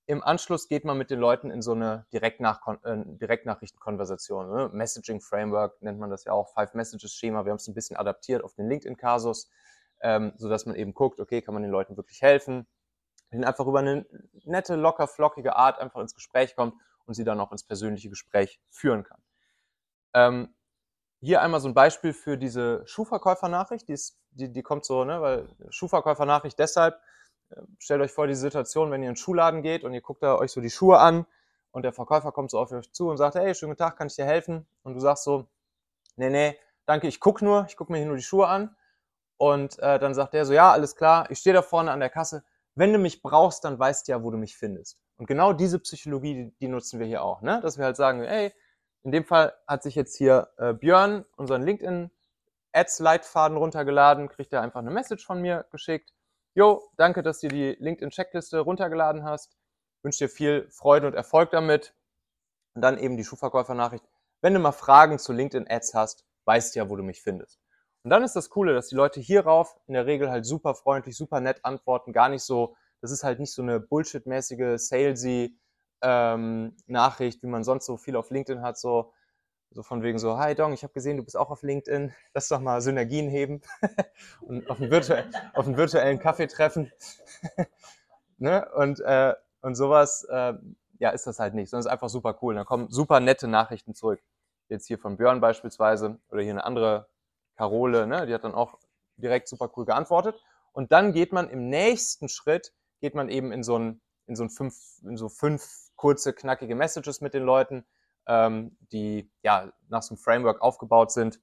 im 0.05 0.23
Anschluss 0.23 0.67
geht 0.67 0.83
man 0.83 0.97
mit 0.97 1.09
den 1.09 1.19
Leuten 1.19 1.49
in 1.49 1.61
so 1.61 1.71
eine 1.71 2.05
äh, 2.11 2.11
Direktnachrichtenkonversation. 2.11 4.49
Ne? 4.49 4.69
Messaging 4.73 5.21
Framework 5.21 5.81
nennt 5.81 5.99
man 5.99 6.09
das 6.09 6.25
ja 6.25 6.33
auch, 6.33 6.53
Five 6.53 6.73
Messages 6.73 7.15
Schema. 7.15 7.45
Wir 7.45 7.51
haben 7.51 7.57
es 7.57 7.67
ein 7.67 7.73
bisschen 7.73 7.95
adaptiert 7.95 8.43
auf 8.43 8.53
den 8.53 8.67
LinkedIn-Kasus, 8.67 9.49
ähm, 10.01 10.33
sodass 10.37 10.65
man 10.65 10.75
eben 10.75 10.93
guckt, 10.93 11.21
okay, 11.21 11.41
kann 11.41 11.53
man 11.53 11.63
den 11.63 11.71
Leuten 11.71 11.95
wirklich 11.95 12.21
helfen, 12.21 12.67
denen 13.31 13.45
einfach 13.45 13.65
über 13.65 13.79
eine 13.79 14.05
nette, 14.43 14.75
locker, 14.75 15.07
flockige 15.07 15.55
Art 15.55 15.79
einfach 15.79 16.01
ins 16.01 16.13
Gespräch 16.13 16.55
kommt 16.55 16.75
und 17.05 17.13
sie 17.13 17.23
dann 17.23 17.39
auch 17.39 17.51
ins 17.51 17.63
persönliche 17.63 18.09
Gespräch 18.09 18.59
führen 18.69 19.03
kann. 19.03 19.21
Ähm, 20.13 20.53
hier 21.21 21.41
einmal 21.41 21.61
so 21.61 21.69
ein 21.69 21.73
Beispiel 21.73 22.11
für 22.11 22.37
diese 22.37 22.85
Schuhverkäufernachricht. 22.85 23.87
Die, 23.87 23.97
die, 24.31 24.51
die 24.51 24.61
kommt 24.61 24.83
so, 24.83 25.05
ne, 25.05 25.21
weil 25.21 25.47
Schuhverkäufernachricht 25.69 26.59
deshalb, 26.59 26.99
stellt 27.79 28.01
euch 28.01 28.11
vor 28.11 28.27
die 28.27 28.35
Situation, 28.35 28.91
wenn 28.91 29.01
ihr 29.01 29.09
in 29.09 29.13
den 29.13 29.17
Schuhladen 29.17 29.61
geht 29.61 29.83
und 29.83 29.93
ihr 29.93 30.01
guckt 30.01 30.23
da 30.23 30.35
euch 30.35 30.51
so 30.51 30.61
die 30.61 30.69
Schuhe 30.69 30.99
an 30.99 31.25
und 31.71 31.83
der 31.83 31.93
Verkäufer 31.93 32.31
kommt 32.31 32.51
so 32.51 32.59
auf 32.59 32.71
euch 32.71 32.91
zu 32.91 33.09
und 33.09 33.17
sagt, 33.17 33.35
hey, 33.35 33.53
schönen 33.55 33.71
guten 33.71 33.83
Tag, 33.83 33.97
kann 33.97 34.07
ich 34.07 34.15
dir 34.15 34.25
helfen? 34.25 34.65
Und 34.83 34.93
du 34.93 34.99
sagst 34.99 35.23
so, 35.23 35.47
nee, 36.15 36.29
nee, 36.29 36.57
danke, 36.85 37.07
ich 37.07 37.19
guck 37.19 37.41
nur, 37.41 37.65
ich 37.67 37.75
gucke 37.75 37.91
mir 37.91 37.97
hier 37.97 38.07
nur 38.07 38.17
die 38.17 38.23
Schuhe 38.23 38.47
an. 38.47 38.75
Und 39.37 39.79
äh, 39.79 39.99
dann 39.99 40.13
sagt 40.13 40.33
der 40.33 40.45
so, 40.45 40.53
ja, 40.53 40.71
alles 40.71 40.95
klar, 40.95 41.29
ich 41.31 41.39
stehe 41.39 41.53
da 41.53 41.61
vorne 41.61 41.91
an 41.91 41.99
der 41.99 42.09
Kasse. 42.09 42.43
Wenn 42.75 42.93
du 42.93 42.99
mich 42.99 43.21
brauchst, 43.21 43.65
dann 43.65 43.77
weißt 43.77 44.07
du 44.07 44.11
ja, 44.13 44.23
wo 44.23 44.31
du 44.31 44.37
mich 44.37 44.55
findest. 44.55 44.99
Und 45.17 45.27
genau 45.27 45.53
diese 45.53 45.79
Psychologie, 45.79 46.33
die, 46.33 46.55
die 46.59 46.67
nutzen 46.67 46.99
wir 46.99 47.07
hier 47.07 47.23
auch, 47.23 47.41
ne? 47.41 47.59
dass 47.61 47.77
wir 47.77 47.85
halt 47.85 47.97
sagen, 47.97 48.23
ey, 48.23 48.53
in 49.03 49.11
dem 49.11 49.25
Fall 49.25 49.53
hat 49.67 49.83
sich 49.83 49.95
jetzt 49.95 50.15
hier 50.15 50.49
äh, 50.57 50.73
Björn 50.73 51.25
unseren 51.35 51.61
LinkedIn 51.63 52.09
Ads-Leitfaden 52.71 53.57
runtergeladen, 53.57 54.29
kriegt 54.29 54.53
er 54.53 54.61
einfach 54.61 54.79
eine 54.79 54.91
Message 54.91 55.25
von 55.25 55.41
mir 55.41 55.65
geschickt 55.71 56.13
Jo, 56.55 56.83
danke, 56.97 57.23
dass 57.23 57.39
du 57.39 57.47
die 57.47 57.75
LinkedIn-Checkliste 57.79 58.59
runtergeladen 58.59 59.23
hast. 59.23 59.57
Wünsche 60.03 60.25
dir 60.25 60.29
viel 60.29 60.69
Freude 60.69 61.07
und 61.07 61.15
Erfolg 61.15 61.49
damit. 61.51 61.95
Und 62.75 62.83
dann 62.83 62.99
eben 62.99 63.17
die 63.17 63.23
Schuhverkäufer-Nachricht. 63.23 64.05
Wenn 64.41 64.53
du 64.53 64.59
mal 64.59 64.71
Fragen 64.71 65.19
zu 65.19 65.33
LinkedIn-Ads 65.33 65.95
hast, 65.95 66.25
weißt 66.45 66.75
du 66.75 66.79
ja, 66.79 66.89
wo 66.89 66.95
du 66.95 67.03
mich 67.03 67.21
findest. 67.21 67.59
Und 68.03 68.11
dann 68.11 68.23
ist 68.23 68.35
das 68.35 68.49
Coole, 68.49 68.73
dass 68.73 68.89
die 68.89 68.95
Leute 68.95 69.19
hierauf 69.19 69.75
in 69.87 69.93
der 69.95 70.05
Regel 70.05 70.29
halt 70.29 70.45
super 70.45 70.75
freundlich, 70.75 71.17
super 71.17 71.39
nett 71.39 71.63
antworten, 71.63 72.13
gar 72.13 72.29
nicht 72.29 72.43
so, 72.43 72.75
das 73.01 73.11
ist 73.11 73.23
halt 73.23 73.39
nicht 73.39 73.53
so 73.53 73.61
eine 73.61 73.79
Bullshit-mäßige, 73.79 74.77
salesy 74.77 75.57
ähm, 76.01 76.75
Nachricht, 76.85 77.41
wie 77.43 77.47
man 77.47 77.63
sonst 77.63 77.85
so 77.85 77.97
viel 77.97 78.15
auf 78.17 78.29
LinkedIn 78.29 78.61
hat, 78.61 78.77
so, 78.77 79.13
so 79.73 79.81
von 79.81 80.03
wegen 80.03 80.19
so, 80.19 80.37
hi 80.37 80.53
Dong, 80.53 80.73
ich 80.73 80.83
habe 80.83 80.93
gesehen, 80.93 81.17
du 81.17 81.23
bist 81.23 81.35
auch 81.35 81.49
auf 81.49 81.63
LinkedIn, 81.63 82.13
lass 82.33 82.47
doch 82.47 82.59
mal 82.59 82.79
Synergien 82.81 83.27
heben 83.27 83.61
und 84.41 84.69
auf 84.69 84.79
einen, 84.79 84.91
virtuell, 84.91 85.29
auf 85.53 85.65
einen 85.65 85.77
virtuellen 85.77 86.19
Kaffee 86.19 86.47
treffen. 86.47 86.91
ne? 88.37 88.69
und, 88.75 88.99
äh, 88.99 89.33
und 89.61 89.75
sowas, 89.75 90.25
äh, 90.25 90.53
ja, 90.99 91.09
ist 91.09 91.25
das 91.25 91.39
halt 91.39 91.55
nicht, 91.55 91.69
sondern 91.69 91.81
es 91.81 91.85
ist 91.87 91.91
einfach 91.91 92.09
super 92.09 92.37
cool. 92.41 92.55
Da 92.55 92.63
kommen 92.63 92.89
super 92.89 93.19
nette 93.19 93.47
Nachrichten 93.47 93.95
zurück. 93.95 94.21
Jetzt 94.69 94.87
hier 94.87 94.99
von 94.99 95.17
Björn 95.17 95.41
beispielsweise 95.41 96.19
oder 96.29 96.41
hier 96.41 96.51
eine 96.51 96.65
andere 96.65 97.07
Carole, 97.55 98.05
ne? 98.07 98.27
die 98.27 98.33
hat 98.33 98.43
dann 98.43 98.53
auch 98.53 98.77
direkt 99.17 99.47
super 99.47 99.71
cool 99.75 99.85
geantwortet. 99.85 100.39
Und 100.71 100.91
dann 100.91 101.13
geht 101.13 101.33
man 101.33 101.49
im 101.49 101.69
nächsten 101.69 102.29
Schritt, 102.29 102.73
geht 102.99 103.15
man 103.15 103.29
eben 103.29 103.51
in 103.51 103.63
so 103.63 103.77
ein, 103.77 104.01
in 104.27 104.35
so 104.35 104.43
ein 104.43 104.49
fünf, 104.49 104.75
in 105.03 105.17
so 105.17 105.29
fünf 105.29 105.89
kurze, 105.95 106.33
knackige 106.33 106.75
Messages 106.75 107.21
mit 107.21 107.33
den 107.33 107.43
Leuten, 107.43 107.85
ähm, 108.27 108.77
die 108.91 109.31
ja 109.41 109.71
nach 109.89 110.03
so 110.03 110.13
einem 110.13 110.19
Framework 110.19 110.61
aufgebaut 110.61 111.11
sind. 111.11 111.39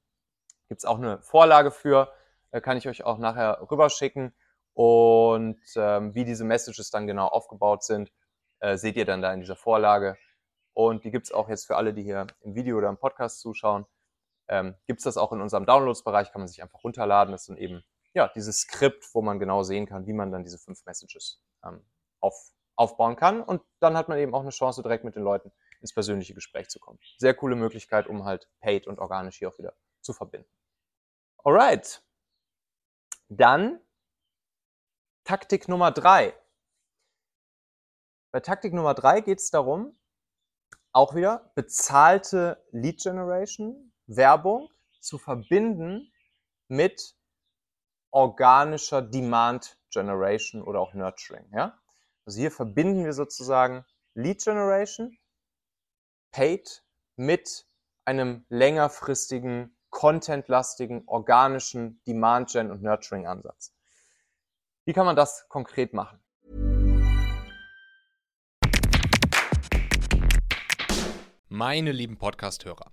Gibt 0.68 0.80
es 0.80 0.84
auch 0.84 0.98
eine 0.98 1.20
Vorlage 1.22 1.70
für, 1.70 2.12
äh, 2.50 2.60
kann 2.60 2.76
ich 2.76 2.88
euch 2.88 3.04
auch 3.04 3.18
nachher 3.18 3.66
rüberschicken. 3.70 4.34
Und 4.72 5.60
ähm, 5.76 6.14
wie 6.14 6.24
diese 6.24 6.44
Messages 6.44 6.90
dann 6.90 7.06
genau 7.06 7.26
aufgebaut 7.26 7.82
sind, 7.82 8.12
äh, 8.60 8.76
seht 8.76 8.96
ihr 8.96 9.04
dann 9.04 9.22
da 9.22 9.32
in 9.32 9.40
dieser 9.40 9.56
Vorlage. 9.56 10.16
Und 10.72 11.04
die 11.04 11.10
gibt 11.10 11.26
es 11.26 11.32
auch 11.32 11.48
jetzt 11.48 11.66
für 11.66 11.76
alle, 11.76 11.92
die 11.92 12.02
hier 12.02 12.26
im 12.40 12.54
Video 12.54 12.78
oder 12.78 12.88
im 12.88 12.96
Podcast 12.96 13.40
zuschauen. 13.40 13.86
Ähm, 14.48 14.74
gibt 14.86 15.00
es 15.00 15.04
das 15.04 15.16
auch 15.16 15.32
in 15.32 15.40
unserem 15.40 15.66
Downloads-Bereich, 15.66 16.32
kann 16.32 16.40
man 16.40 16.48
sich 16.48 16.62
einfach 16.62 16.82
runterladen. 16.82 17.32
Das 17.32 17.42
ist 17.42 17.48
dann 17.48 17.56
eben 17.56 17.82
ja, 18.14 18.28
dieses 18.28 18.60
Skript, 18.60 19.08
wo 19.14 19.22
man 19.22 19.38
genau 19.38 19.62
sehen 19.62 19.86
kann, 19.86 20.06
wie 20.06 20.12
man 20.12 20.32
dann 20.32 20.44
diese 20.44 20.58
fünf 20.58 20.84
Messages 20.84 21.42
ähm, 21.64 21.84
auf, 22.20 22.52
aufbauen 22.76 23.16
kann. 23.16 23.42
Und 23.42 23.62
dann 23.80 23.96
hat 23.96 24.08
man 24.08 24.18
eben 24.18 24.34
auch 24.34 24.40
eine 24.40 24.50
Chance, 24.50 24.82
direkt 24.82 25.04
mit 25.04 25.14
den 25.14 25.22
Leuten 25.22 25.52
ins 25.80 25.94
persönliche 25.94 26.34
Gespräch 26.34 26.68
zu 26.68 26.78
kommen. 26.78 26.98
Sehr 27.18 27.34
coole 27.34 27.56
Möglichkeit, 27.56 28.06
um 28.06 28.24
halt 28.24 28.48
paid 28.60 28.86
und 28.86 28.98
organisch 28.98 29.38
hier 29.38 29.48
auch 29.48 29.58
wieder 29.58 29.74
zu 30.00 30.12
verbinden. 30.12 30.48
Alright. 31.38 32.02
Dann 33.28 33.80
Taktik 35.24 35.68
Nummer 35.68 35.92
drei. 35.92 36.34
Bei 38.32 38.40
Taktik 38.40 38.72
Nummer 38.72 38.94
drei 38.94 39.20
geht 39.20 39.38
es 39.38 39.50
darum, 39.50 39.98
auch 40.92 41.14
wieder 41.14 41.52
bezahlte 41.54 42.64
Lead 42.72 43.00
Generation, 43.00 43.92
Werbung 44.06 44.68
zu 45.00 45.18
verbinden 45.18 46.12
mit 46.68 47.16
organischer 48.10 49.02
Demand 49.02 49.78
Generation 49.90 50.62
oder 50.62 50.80
auch 50.80 50.94
Nurturing. 50.94 51.48
Ja? 51.52 51.80
Also 52.24 52.40
hier 52.40 52.50
verbinden 52.50 53.04
wir 53.04 53.12
sozusagen 53.12 53.84
Lead 54.14 54.42
Generation 54.42 55.16
Paid 56.32 56.84
mit 57.16 57.66
einem 58.04 58.44
längerfristigen, 58.48 59.76
contentlastigen, 59.90 61.02
organischen 61.06 62.00
Demand-Gen- 62.06 62.70
und 62.70 62.82
Nurturing-Ansatz. 62.82 63.74
Wie 64.84 64.92
kann 64.92 65.06
man 65.06 65.16
das 65.16 65.48
konkret 65.48 65.92
machen? 65.92 66.20
Meine 71.48 71.90
lieben 71.90 72.16
Podcast-Hörer. 72.16 72.92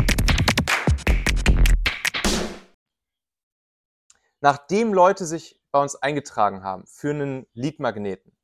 Nachdem 4.41 4.93
Leute 4.93 5.25
sich 5.25 5.61
bei 5.71 5.81
uns 5.81 5.95
eingetragen 5.95 6.63
haben 6.63 6.85
für 6.87 7.11
einen 7.11 7.47
Lead-Magneten, 7.53 8.35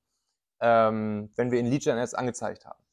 ähm, 0.60 1.32
wenn 1.36 1.52
wir 1.52 1.60
in 1.60 1.66
Lead 1.66 1.84
Gen 1.84 1.98
jetzt 1.98 2.18
angezeigt 2.18 2.66
haben, 2.66 2.84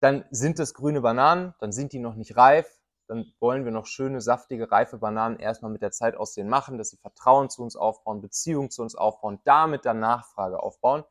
dann 0.00 0.24
sind 0.30 0.60
das 0.60 0.74
grüne 0.74 1.00
Bananen, 1.00 1.54
dann 1.58 1.72
sind 1.72 1.92
die 1.92 1.98
noch 1.98 2.14
nicht 2.14 2.36
reif, 2.36 2.80
dann 3.08 3.32
wollen 3.40 3.64
wir 3.64 3.72
noch 3.72 3.86
schöne, 3.86 4.20
saftige, 4.20 4.70
reife 4.70 4.98
Bananen 4.98 5.38
erstmal 5.38 5.72
mit 5.72 5.82
der 5.82 5.90
Zeit 5.90 6.16
aus 6.16 6.34
denen 6.34 6.48
machen, 6.48 6.78
dass 6.78 6.90
sie 6.90 6.98
Vertrauen 6.98 7.50
zu 7.50 7.62
uns 7.62 7.74
aufbauen, 7.74 8.20
Beziehung 8.20 8.70
zu 8.70 8.82
uns 8.82 8.94
aufbauen, 8.94 9.40
damit 9.44 9.84
dann 9.84 9.98
Nachfrage 9.98 10.62
aufbauen. 10.62 11.04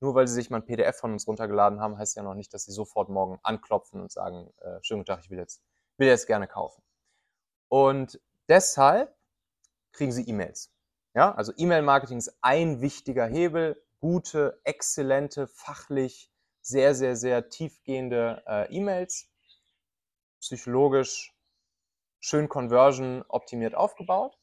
Nur 0.00 0.16
weil 0.16 0.26
sie 0.26 0.34
sich 0.34 0.50
mal 0.50 0.56
ein 0.56 0.64
PDF 0.64 0.96
von 0.96 1.12
uns 1.12 1.28
runtergeladen 1.28 1.80
haben, 1.80 1.98
heißt 1.98 2.16
ja 2.16 2.24
noch 2.24 2.34
nicht, 2.34 2.52
dass 2.52 2.64
sie 2.64 2.72
sofort 2.72 3.08
morgen 3.08 3.38
anklopfen 3.44 4.00
und 4.00 4.10
sagen, 4.10 4.52
äh, 4.60 4.82
schönen 4.82 5.00
guten 5.00 5.14
Tag, 5.14 5.20
ich 5.22 5.30
will 5.30 5.38
jetzt, 5.38 5.62
will 5.98 6.08
jetzt 6.08 6.26
gerne 6.26 6.48
kaufen. 6.48 6.82
Und 7.68 8.20
deshalb 8.48 9.14
kriegen 9.92 10.12
Sie 10.12 10.28
E-Mails. 10.28 10.72
Ja, 11.14 11.34
also 11.34 11.52
E-Mail-Marketing 11.56 12.18
ist 12.18 12.36
ein 12.40 12.80
wichtiger 12.80 13.26
Hebel. 13.26 13.82
Gute, 14.00 14.60
exzellente, 14.64 15.46
fachlich 15.46 16.30
sehr, 16.60 16.94
sehr, 16.94 17.16
sehr 17.16 17.48
tiefgehende 17.50 18.42
äh, 18.46 18.74
E-Mails. 18.74 19.28
Psychologisch 20.40 21.34
schön 22.20 22.48
Conversion 22.48 23.24
optimiert 23.28 23.74
aufgebaut. 23.74 24.38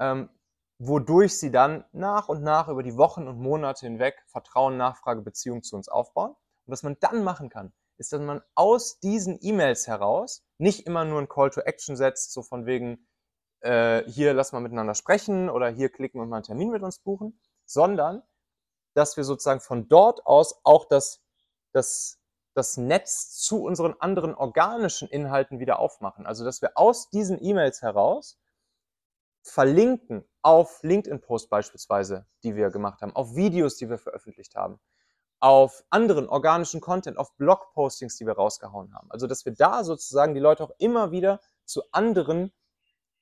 Ähm, 0.00 0.30
wodurch 0.78 1.38
Sie 1.38 1.50
dann 1.50 1.84
nach 1.92 2.28
und 2.28 2.42
nach 2.42 2.68
über 2.68 2.82
die 2.82 2.96
Wochen 2.96 3.28
und 3.28 3.38
Monate 3.38 3.86
hinweg 3.86 4.22
Vertrauen, 4.26 4.76
Nachfrage, 4.76 5.22
Beziehung 5.22 5.62
zu 5.62 5.76
uns 5.76 5.88
aufbauen. 5.88 6.30
Und 6.30 6.72
was 6.72 6.82
man 6.82 6.96
dann 7.00 7.24
machen 7.24 7.48
kann, 7.48 7.72
ist, 7.98 8.12
dass 8.12 8.20
man 8.20 8.42
aus 8.54 9.00
diesen 9.00 9.38
E-Mails 9.40 9.86
heraus 9.86 10.44
nicht 10.58 10.86
immer 10.86 11.04
nur 11.04 11.20
ein 11.20 11.28
Call 11.28 11.50
to 11.50 11.60
Action 11.60 11.96
setzt, 11.96 12.32
so 12.32 12.42
von 12.42 12.64
wegen, 12.64 13.07
äh, 13.60 14.04
hier 14.10 14.34
lass 14.34 14.52
mal 14.52 14.60
miteinander 14.60 14.94
sprechen 14.94 15.50
oder 15.50 15.68
hier 15.68 15.88
klicken 15.88 16.20
und 16.20 16.28
mal 16.28 16.36
einen 16.36 16.44
Termin 16.44 16.70
mit 16.70 16.82
uns 16.82 16.98
buchen, 16.98 17.40
sondern 17.64 18.22
dass 18.94 19.16
wir 19.16 19.24
sozusagen 19.24 19.60
von 19.60 19.88
dort 19.88 20.26
aus 20.26 20.60
auch 20.64 20.84
das, 20.84 21.22
das, 21.72 22.20
das 22.54 22.76
Netz 22.76 23.38
zu 23.38 23.62
unseren 23.64 23.94
anderen 23.98 24.34
organischen 24.34 25.08
Inhalten 25.08 25.60
wieder 25.60 25.78
aufmachen. 25.78 26.26
Also 26.26 26.44
dass 26.44 26.62
wir 26.62 26.72
aus 26.76 27.10
diesen 27.10 27.42
E-Mails 27.42 27.82
heraus 27.82 28.38
verlinken 29.42 30.24
auf 30.42 30.82
LinkedIn-Posts 30.82 31.48
beispielsweise, 31.48 32.26
die 32.42 32.56
wir 32.56 32.70
gemacht 32.70 33.00
haben, 33.00 33.14
auf 33.14 33.34
Videos, 33.34 33.76
die 33.76 33.88
wir 33.88 33.98
veröffentlicht 33.98 34.54
haben, 34.56 34.80
auf 35.40 35.84
anderen 35.90 36.28
organischen 36.28 36.80
Content, 36.80 37.18
auf 37.18 37.36
Blog-Postings, 37.36 38.16
die 38.16 38.26
wir 38.26 38.34
rausgehauen 38.34 38.94
haben. 38.94 39.10
Also 39.10 39.26
dass 39.26 39.44
wir 39.44 39.54
da 39.54 39.84
sozusagen 39.84 40.34
die 40.34 40.40
Leute 40.40 40.64
auch 40.64 40.72
immer 40.78 41.12
wieder 41.12 41.40
zu 41.64 41.82
anderen 41.92 42.52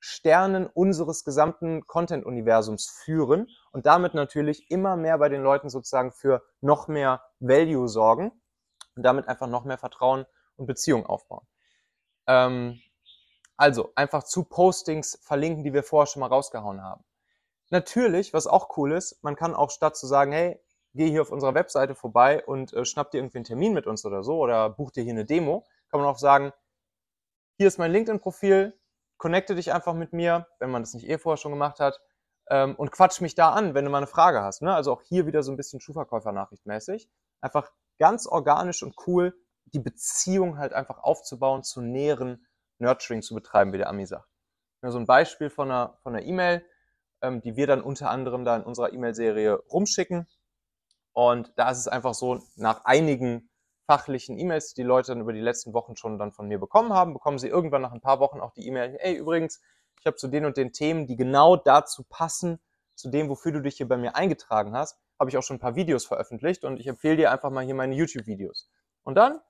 Sternen 0.09 0.67
unseres 0.67 1.25
gesamten 1.25 1.87
Content-Universums 1.87 2.89
führen 2.89 3.49
und 3.73 3.87
damit 3.87 4.15
natürlich 4.15 4.71
immer 4.71 4.97
mehr 4.97 5.19
bei 5.19 5.29
den 5.29 5.43
Leuten 5.43 5.69
sozusagen 5.69 6.13
für 6.13 6.45
noch 6.61 6.87
mehr 6.87 7.23
Value 7.41 7.89
sorgen 7.89 8.31
und 8.95 9.03
damit 9.03 9.27
einfach 9.27 9.49
noch 9.49 9.65
mehr 9.65 9.79
Vertrauen 9.79 10.25
und 10.55 10.67
Beziehung 10.67 11.07
aufbauen. 11.07 11.45
Ähm, 12.29 12.81
also 13.57 13.91
einfach 13.97 14.23
zu 14.23 14.45
Postings 14.45 15.19
verlinken, 15.23 15.65
die 15.65 15.73
wir 15.73 15.83
vorher 15.83 16.07
schon 16.07 16.21
mal 16.21 16.29
rausgehauen 16.29 16.83
haben. 16.83 17.05
Natürlich, 17.71 18.33
was 18.33 18.47
auch 18.47 18.77
cool 18.77 18.93
ist, 18.93 19.23
man 19.25 19.35
kann 19.35 19.57
auch 19.57 19.71
statt 19.71 19.97
zu 19.97 20.07
sagen, 20.07 20.31
hey, 20.31 20.61
geh 20.95 21.11
hier 21.11 21.23
auf 21.23 21.33
unserer 21.33 21.55
Webseite 21.55 21.97
vorbei 21.97 22.45
und 22.47 22.73
äh, 22.75 22.85
schnapp 22.85 23.11
dir 23.11 23.19
irgendwie 23.19 23.39
einen 23.39 23.45
Termin 23.45 23.73
mit 23.75 23.89
uns 23.89 24.05
oder 24.05 24.23
so 24.23 24.39
oder 24.39 24.71
buch 24.71 24.93
dir 24.93 25.03
hier 25.03 25.15
eine 25.15 25.25
Demo, 25.25 25.67
kann 25.91 26.01
man 26.01 26.09
auch 26.09 26.19
sagen, 26.19 26.53
hier 27.59 27.67
ist 27.67 27.79
mein 27.79 27.91
LinkedIn-Profil, 27.91 28.79
connecte 29.19 29.55
dich 29.55 29.73
einfach 29.73 29.95
mit 29.95 30.13
mir, 30.13 30.47
wenn 30.59 30.71
man 30.71 30.83
das 30.83 30.95
nicht 30.95 31.09
eh 31.09 31.19
vorher 31.19 31.39
schon 31.39 31.53
gemacht 31.53 31.81
hat, 31.81 32.01
ähm, 32.49 32.75
und 32.77 32.93
quatsch 32.93 33.21
mich 33.21 33.35
da 33.35 33.51
an, 33.51 33.75
wenn 33.75 33.85
du 33.85 33.91
mal 33.91 33.99
eine 33.99 34.07
Frage 34.07 34.43
hast. 34.43 34.63
Ne? 34.63 34.75
Also 34.75 34.93
auch 34.93 35.03
hier 35.03 35.27
wieder 35.27 35.43
so 35.43 35.53
ein 35.53 35.57
bisschen 35.57 35.81
Schuhverkäufer-Nachricht 35.81 36.65
Einfach 37.41 37.71
ganz 37.99 38.27
organisch 38.27 38.83
und 38.83 38.95
cool 39.07 39.35
die 39.67 39.81
Beziehung 39.81 40.59
halt 40.59 40.73
einfach 40.73 40.99
aufzubauen, 40.99 41.65
zu 41.65 41.81
nähren, 41.81 42.47
Nurturing 42.79 43.23
zu 43.23 43.35
betreiben, 43.35 43.73
wie 43.73 43.79
der 43.79 43.89
Ami 43.89 44.07
sagt. 44.07 44.29
Ja, 44.83 44.91
so 44.91 44.99
ein 44.99 45.07
Beispiel 45.07 45.51
von 45.51 45.71
einer 45.71 45.99
von 46.03 46.17
E-Mail, 46.17 46.65
ähm, 47.23 47.41
die 47.41 47.57
wir 47.57 47.67
dann 47.67 47.83
unter 47.83 48.11
anderem 48.11 48.45
da 48.45 48.57
in 48.57 48.63
unserer 48.63 48.93
E-Mail-Serie 48.93 49.55
rumschicken. 49.71 50.29
Und 51.13 51.53
da 51.57 51.71
ist 51.71 51.79
es 51.79 51.89
einfach 51.89 52.15
so, 52.15 52.43
nach 52.57 52.85
einigen 52.85 53.51
fachlichen 53.87 54.39
E-Mails, 54.39 54.75
die 54.75 54.83
Leute 54.83 55.13
dann 55.13 55.21
über 55.21 55.33
die 55.33 55.41
letzten 55.41 55.73
Wochen 55.73 55.97
schon 55.97 56.19
dann 56.19 56.33
von 56.33 56.49
mir 56.49 56.59
bekommen 56.59 56.93
haben, 56.93 57.13
bekommen 57.13 57.39
sie 57.39 57.49
irgendwann 57.49 57.83
nach 57.83 57.93
ein 57.93 58.01
paar 58.01 58.21
Wochen 58.21 58.41
auch 58.41 58.53
die 58.53 58.67
E-Mail, 58.67 58.97
hey, 59.01 59.17
übrigens, 59.17 59.61
ich 60.01 60.07
habe 60.07 60.17
zu 60.17 60.29
den 60.29 60.45
und 60.45 60.57
den 60.57 60.73
Themen, 60.73 61.07
die 61.07 61.17
genau 61.17 61.57
dazu 61.57 62.05
passen, 62.09 62.61
zu 62.95 63.11
dem, 63.11 63.29
wofür 63.29 63.53
du 63.53 63.63
dich 63.63 63.77
hier 63.77 63.89
bei 63.89 63.97
mir 63.97 64.17
eingetragen 64.17 64.77
hast, 64.77 64.99
habe 65.19 65.31
ich 65.31 65.37
auch 65.37 65.43
schon 65.43 65.57
ein 65.57 65.61
paar 65.61 65.77
Videos 65.77 66.05
veröffentlicht 66.05 66.65
und 66.65 66.81
ich 66.81 66.87
empfehle 66.87 67.17
dir 67.17 67.31
einfach 67.31 67.51
mal 67.51 67.65
hier 67.65 67.75
meine 67.75 67.95
YouTube-Videos. 67.95 68.69
Und 69.05 69.15
dann 69.15 69.41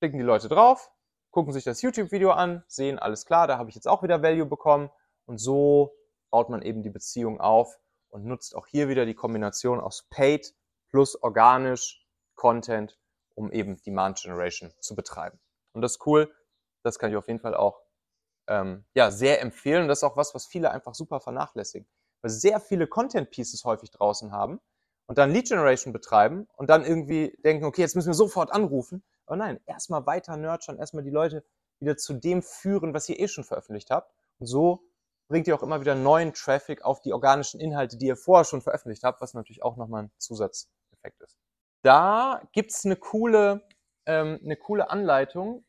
klicken 0.00 0.18
die 0.18 0.24
Leute 0.24 0.48
drauf, 0.48 0.92
gucken 1.30 1.52
sich 1.52 1.64
das 1.64 1.82
YouTube-Video 1.82 2.30
an, 2.30 2.64
sehen, 2.66 2.98
alles 2.98 3.26
klar, 3.26 3.46
da 3.46 3.58
habe 3.58 3.68
ich 3.68 3.74
jetzt 3.74 3.88
auch 3.88 4.02
wieder 4.02 4.22
Value 4.22 4.46
bekommen 4.46 4.90
und 5.26 5.38
so 5.38 5.94
baut 6.30 6.48
man 6.48 6.62
eben 6.62 6.82
die 6.82 6.90
Beziehung 6.90 7.40
auf 7.40 7.78
und 8.08 8.24
nutzt 8.24 8.54
auch 8.54 8.66
hier 8.66 8.88
wieder 8.88 9.04
die 9.04 9.14
Kombination 9.14 9.80
aus 9.80 10.06
Paid 10.10 10.54
plus 10.90 11.20
organisch 11.22 12.06
Content 12.34 12.98
um 13.36 13.52
eben 13.52 13.80
Demand 13.82 14.18
Generation 14.20 14.72
zu 14.80 14.96
betreiben. 14.96 15.38
Und 15.72 15.82
das 15.82 15.92
ist 15.92 16.06
cool, 16.06 16.34
das 16.82 16.98
kann 16.98 17.10
ich 17.10 17.16
auf 17.16 17.28
jeden 17.28 17.38
Fall 17.38 17.54
auch 17.54 17.82
ähm, 18.48 18.84
ja, 18.94 19.10
sehr 19.10 19.40
empfehlen. 19.40 19.82
Und 19.82 19.88
das 19.88 19.98
ist 19.98 20.04
auch 20.04 20.16
was, 20.16 20.34
was 20.34 20.46
viele 20.46 20.70
einfach 20.70 20.94
super 20.94 21.20
vernachlässigen. 21.20 21.86
Weil 22.22 22.30
sehr 22.30 22.60
viele 22.60 22.86
Content 22.86 23.30
Pieces 23.30 23.64
häufig 23.64 23.90
draußen 23.90 24.32
haben 24.32 24.60
und 25.06 25.18
dann 25.18 25.30
Lead 25.30 25.48
Generation 25.48 25.92
betreiben 25.92 26.48
und 26.56 26.70
dann 26.70 26.84
irgendwie 26.84 27.36
denken, 27.44 27.64
okay, 27.64 27.82
jetzt 27.82 27.94
müssen 27.94 28.08
wir 28.08 28.14
sofort 28.14 28.50
anrufen. 28.50 29.04
Aber 29.26 29.36
nein, 29.36 29.60
erstmal 29.66 30.06
weiter 30.06 30.36
nurturen, 30.36 30.78
erstmal 30.78 31.04
die 31.04 31.10
Leute 31.10 31.44
wieder 31.78 31.96
zu 31.96 32.14
dem 32.14 32.42
führen, 32.42 32.94
was 32.94 33.08
ihr 33.08 33.20
eh 33.20 33.28
schon 33.28 33.44
veröffentlicht 33.44 33.90
habt. 33.90 34.14
Und 34.38 34.46
so 34.46 34.82
bringt 35.28 35.46
ihr 35.46 35.54
auch 35.54 35.62
immer 35.62 35.80
wieder 35.80 35.94
neuen 35.94 36.32
Traffic 36.32 36.84
auf 36.84 37.00
die 37.00 37.12
organischen 37.12 37.60
Inhalte, 37.60 37.98
die 37.98 38.06
ihr 38.06 38.16
vorher 38.16 38.44
schon 38.44 38.62
veröffentlicht 38.62 39.02
habt, 39.02 39.20
was 39.20 39.34
natürlich 39.34 39.62
auch 39.62 39.76
nochmal 39.76 40.04
ein 40.04 40.10
Zusatzeffekt 40.18 41.20
ist 41.20 41.36
da 41.82 42.42
gibt 42.52 42.70
es 42.72 42.84
eine 42.84 42.96
coole, 42.96 43.62
ähm, 44.06 44.40
eine 44.42 44.56
coole 44.56 44.90
Anleitung, 44.90 45.64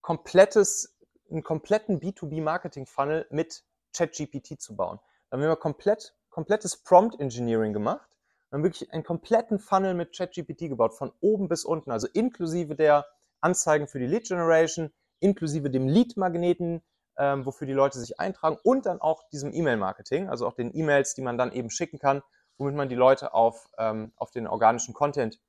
komplettes, 0.00 0.96
einen 1.30 1.42
kompletten 1.42 2.00
B2B-Marketing-Funnel 2.00 3.26
mit 3.30 3.64
ChatGPT 3.96 4.60
zu 4.60 4.76
bauen. 4.76 4.98
Da 5.30 5.36
haben 5.36 5.42
wir 5.42 5.56
komplett, 5.56 6.14
komplettes 6.30 6.76
Prompt-Engineering 6.76 7.72
gemacht 7.72 8.08
Wir 8.50 8.58
haben 8.58 8.64
wirklich 8.64 8.92
einen 8.92 9.04
kompletten 9.04 9.58
Funnel 9.58 9.94
mit 9.94 10.16
ChatGPT 10.16 10.68
gebaut, 10.68 10.94
von 10.94 11.12
oben 11.20 11.48
bis 11.48 11.64
unten, 11.64 11.90
also 11.90 12.06
inklusive 12.12 12.74
der 12.74 13.06
Anzeigen 13.40 13.88
für 13.88 13.98
die 13.98 14.06
Lead 14.06 14.28
Generation, 14.28 14.92
inklusive 15.20 15.70
dem 15.70 15.88
Lead-Magneten, 15.88 16.82
ähm, 17.16 17.46
wofür 17.46 17.66
die 17.66 17.72
Leute 17.72 17.98
sich 17.98 18.18
eintragen 18.20 18.58
und 18.62 18.86
dann 18.86 19.00
auch 19.00 19.28
diesem 19.30 19.52
E-Mail-Marketing, 19.52 20.28
also 20.28 20.46
auch 20.46 20.54
den 20.54 20.74
E-Mails, 20.76 21.14
die 21.14 21.22
man 21.22 21.38
dann 21.38 21.52
eben 21.52 21.70
schicken 21.70 21.98
kann, 21.98 22.22
womit 22.58 22.74
man 22.74 22.88
die 22.88 22.94
Leute 22.94 23.34
auf, 23.34 23.68
ähm, 23.78 24.12
auf 24.16 24.30
den 24.30 24.46
organischen 24.46 24.94
Content 24.94 25.40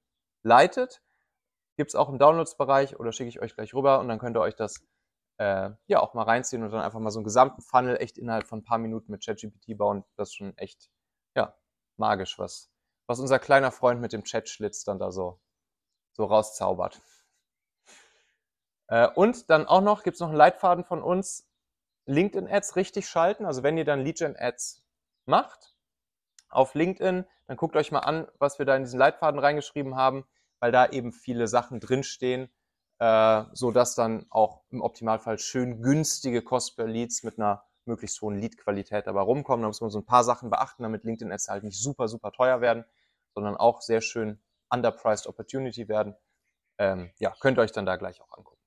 leitet. 0.44 1.02
Gibt 1.78 1.90
es 1.90 1.96
auch 1.96 2.10
im 2.10 2.20
Downloads-Bereich 2.20 3.00
oder 3.00 3.12
schicke 3.12 3.30
ich 3.30 3.42
euch 3.42 3.56
gleich 3.56 3.74
rüber 3.74 4.00
und 4.00 4.08
dann 4.08 4.20
könnt 4.20 4.38
ihr 4.38 4.42
euch 4.42 4.56
das 4.56 4.86
äh, 5.38 5.72
ja 5.88 6.00
auch 6.00 6.14
mal 6.14 6.24
reinziehen 6.24 6.64
und 6.64 6.72
dann 6.72 6.82
einfach 6.82 7.00
mal 7.00 7.12
so 7.12 7.20
einen 7.20 7.26
gesamten 7.26 7.62
Funnel 7.62 7.98
echt 7.98 8.18
innerhalb 8.18 8.46
von 8.46 8.60
ein 8.60 8.64
paar 8.64 8.78
Minuten 8.78 9.12
mit 9.12 9.26
ChatGPT 9.26 9.78
bauen. 9.78 10.04
Das 10.16 10.30
ist 10.30 10.36
schon 10.36 10.56
echt, 10.58 10.90
ja, 11.36 11.56
magisch, 11.98 12.38
was, 12.38 12.72
was 13.08 13.20
unser 13.20 13.40
kleiner 13.40 13.72
Freund 13.72 14.02
mit 14.02 14.14
dem 14.14 14.24
Chat-Schlitz 14.24 14.84
dann 14.84 15.00
da 15.00 15.12
so, 15.12 15.40
so 16.12 16.26
rauszaubert. 16.26 17.02
Äh, 18.88 19.10
und 19.10 19.50
dann 19.50 19.66
auch 19.66 19.82
noch, 19.82 20.04
gibt 20.04 20.16
es 20.16 20.22
noch 20.22 20.30
einen 20.30 20.38
Leitfaden 20.38 20.84
von 20.84 21.02
uns, 21.02 21.50
LinkedIn-Ads 22.06 22.76
richtig 22.76 23.08
schalten. 23.08 23.46
Also 23.46 23.64
wenn 23.64 23.78
ihr 23.78 23.86
dann 23.86 24.02
Lead-Gen-Ads 24.02 24.86
macht, 25.26 25.73
auf 26.54 26.76
LinkedIn, 26.76 27.26
dann 27.48 27.58
guckt 27.58 27.76
euch 27.76 27.92
mal 27.92 28.00
an, 28.00 28.28
was 28.40 28.60
wir 28.60 28.66
da 28.66 28.76
in 28.76 28.84
diesen 28.84 29.00
Leitfaden 29.00 29.40
reingeschrieben 29.40 29.96
haben, 29.96 30.26
weil 30.60 30.72
da 30.72 30.88
eben 30.88 31.12
viele 31.12 31.48
Sachen 31.48 31.80
drinstehen, 31.80 32.50
äh, 33.00 33.44
sodass 33.54 33.96
dann 33.96 34.26
auch 34.30 34.64
im 34.70 34.82
Optimalfall 34.82 35.40
schön 35.40 35.82
günstige 35.82 36.42
Cost 36.42 36.78
per 36.78 36.88
Leads 36.88 37.24
mit 37.24 37.38
einer 37.38 37.66
möglichst 37.86 38.22
hohen 38.22 38.40
Lead-Qualität 38.40 39.08
dabei 39.08 39.22
rumkommen. 39.22 39.64
Da 39.64 39.68
muss 39.68 39.82
man 39.82 39.90
so 39.90 40.00
ein 40.00 40.06
paar 40.06 40.24
Sachen 40.24 40.50
beachten, 40.50 40.84
damit 40.84 41.04
LinkedIn-Ads 41.04 41.50
halt 41.50 41.64
nicht 41.64 41.82
super, 41.82 42.08
super 42.08 42.32
teuer 42.32 42.62
werden, 42.62 42.86
sondern 43.34 43.58
auch 43.58 43.82
sehr 43.82 44.02
schön 44.02 44.42
underpriced 44.70 45.28
Opportunity 45.28 45.88
werden. 45.88 46.16
Ähm, 46.78 47.12
ja, 47.18 47.34
könnt 47.40 47.58
ihr 47.58 47.62
euch 47.62 47.72
dann 47.72 47.86
da 47.86 47.98
gleich 47.98 48.22
auch 48.22 48.32
angucken. 48.32 48.62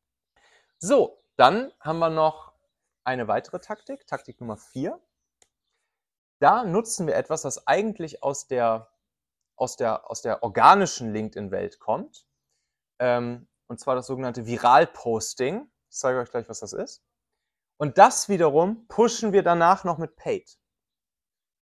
So, 0.79 1.23
dann 1.37 1.73
haben 1.81 1.99
wir 1.99 2.11
noch 2.11 2.53
eine 3.05 3.29
weitere 3.29 3.61
Taktik, 3.61 4.07
Taktik 4.07 4.41
Nummer 4.41 4.57
4 4.57 5.01
da 6.39 6.65
nutzen 6.65 7.07
wir 7.07 7.17
etwas, 7.17 7.45
was 7.45 7.67
eigentlich 7.67 8.23
aus 8.23 8.47
der, 8.47 8.91
aus 9.57 9.77
der, 9.77 10.11
aus 10.11 10.23
der 10.23 10.43
organischen 10.43 11.13
LinkedIn-Welt 11.13 11.79
kommt. 11.79 12.27
Ähm, 12.99 13.49
und 13.69 13.81
zwar 13.81 13.95
das 13.95 14.07
sogenannte 14.07 14.47
Viral-Posting. 14.47 15.71
Ich 15.91 15.97
zeige 15.97 16.19
euch 16.19 16.31
gleich, 16.31 16.49
was 16.49 16.61
das 16.61 16.73
ist. 16.73 17.03
Und 17.79 17.99
das 17.99 18.29
wiederum 18.29 18.87
pushen 18.89 19.33
wir 19.33 19.43
danach 19.43 19.85
noch 19.85 19.99
mit 19.99 20.17
Paid. 20.17 20.59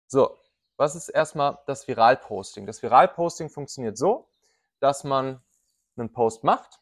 So, 0.08 0.38
was 0.78 0.96
ist 0.96 1.10
erstmal 1.10 1.60
das 1.66 1.88
Viral-Posting? 1.88 2.66
Das 2.66 2.82
Viral-Posting 2.82 3.50
funktioniert 3.50 3.98
so, 3.98 4.30
dass 4.80 5.04
man 5.04 5.44
einen 5.98 6.12
Post 6.12 6.44
macht, 6.44 6.82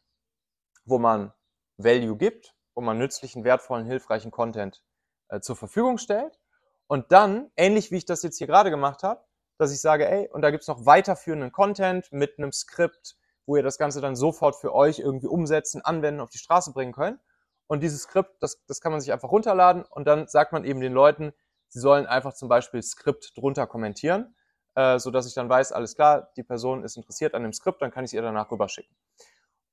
wo 0.84 0.98
man 0.98 1.32
Value 1.76 2.16
gibt, 2.16 2.54
wo 2.74 2.82
man 2.82 2.98
nützlichen, 2.98 3.44
wertvollen, 3.44 3.86
hilfreichen 3.86 4.30
Content 4.30 4.84
äh, 5.28 5.40
zur 5.40 5.56
Verfügung 5.56 5.98
stellt 5.98 6.38
und 6.86 7.10
dann, 7.12 7.50
ähnlich 7.56 7.90
wie 7.90 7.96
ich 7.96 8.04
das 8.04 8.22
jetzt 8.22 8.38
hier 8.38 8.46
gerade 8.46 8.70
gemacht 8.70 9.02
habe, 9.02 9.24
dass 9.58 9.72
ich 9.72 9.80
sage, 9.80 10.08
ey, 10.08 10.28
und 10.30 10.42
da 10.42 10.50
gibt's 10.50 10.68
noch 10.68 10.86
weiterführenden 10.86 11.50
Content 11.50 12.10
mit 12.12 12.38
einem 12.38 12.52
Skript, 12.52 13.16
wo 13.46 13.56
ihr 13.56 13.62
das 13.62 13.78
Ganze 13.78 14.00
dann 14.00 14.16
sofort 14.16 14.56
für 14.56 14.74
euch 14.74 14.98
irgendwie 14.98 15.28
umsetzen, 15.28 15.80
anwenden, 15.82 16.20
auf 16.20 16.30
die 16.30 16.38
Straße 16.38 16.72
bringen 16.72 16.92
könnt. 16.92 17.20
Und 17.66 17.80
dieses 17.82 18.02
Skript, 18.02 18.42
das, 18.42 18.64
das 18.66 18.80
kann 18.80 18.92
man 18.92 19.00
sich 19.00 19.12
einfach 19.12 19.30
runterladen 19.30 19.84
und 19.84 20.06
dann 20.06 20.28
sagt 20.28 20.52
man 20.52 20.64
eben 20.64 20.80
den 20.80 20.92
Leuten, 20.92 21.32
sie 21.68 21.80
sollen 21.80 22.06
einfach 22.06 22.34
zum 22.34 22.48
Beispiel 22.48 22.82
Skript 22.82 23.36
drunter 23.36 23.66
kommentieren, 23.66 24.36
äh, 24.74 24.98
so 24.98 25.10
dass 25.10 25.26
ich 25.26 25.34
dann 25.34 25.48
weiß, 25.48 25.72
alles 25.72 25.96
klar, 25.96 26.30
die 26.36 26.44
Person 26.44 26.84
ist 26.84 26.96
interessiert 26.96 27.34
an 27.34 27.42
dem 27.42 27.52
Skript, 27.52 27.82
dann 27.82 27.90
kann 27.90 28.04
ich 28.04 28.10
es 28.10 28.12
ihr 28.12 28.22
danach 28.22 28.50
rüberschicken. 28.50 28.94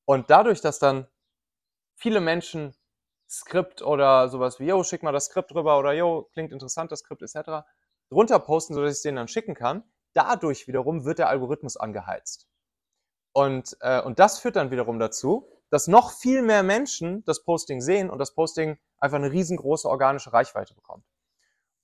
Und 0.05 0.29
dadurch, 0.29 0.61
dass 0.61 0.79
dann 0.79 1.07
viele 1.95 2.19
Menschen 2.19 2.75
Skript 3.33 3.81
oder 3.81 4.29
sowas 4.29 4.59
wie, 4.59 4.67
yo, 4.67 4.83
schick 4.83 5.03
mal 5.03 5.11
das 5.11 5.25
Skript 5.25 5.53
rüber 5.55 5.79
oder 5.79 5.93
yo, 5.93 6.29
klingt 6.33 6.51
interessant, 6.51 6.91
das 6.91 6.99
Skript 6.99 7.21
etc. 7.21 7.65
drunter 8.09 8.39
posten, 8.39 8.73
sodass 8.73 8.91
ich 8.91 8.97
es 8.97 9.01
denen 9.01 9.17
dann 9.17 9.27
schicken 9.27 9.55
kann. 9.55 9.83
Dadurch 10.13 10.67
wiederum 10.67 11.05
wird 11.05 11.19
der 11.19 11.29
Algorithmus 11.29 11.75
angeheizt. 11.75 12.47
Und, 13.33 13.75
äh, 13.81 14.01
und 14.01 14.19
das 14.19 14.39
führt 14.39 14.55
dann 14.55 14.69
wiederum 14.69 14.99
dazu, 14.99 15.49
dass 15.71 15.87
noch 15.87 16.11
viel 16.11 16.43
mehr 16.43 16.61
Menschen 16.61 17.25
das 17.25 17.43
Posting 17.43 17.81
sehen 17.81 18.11
und 18.11 18.19
das 18.19 18.35
Posting 18.35 18.77
einfach 18.99 19.17
eine 19.17 19.31
riesengroße 19.31 19.89
organische 19.89 20.31
Reichweite 20.31 20.75
bekommt. 20.75 21.03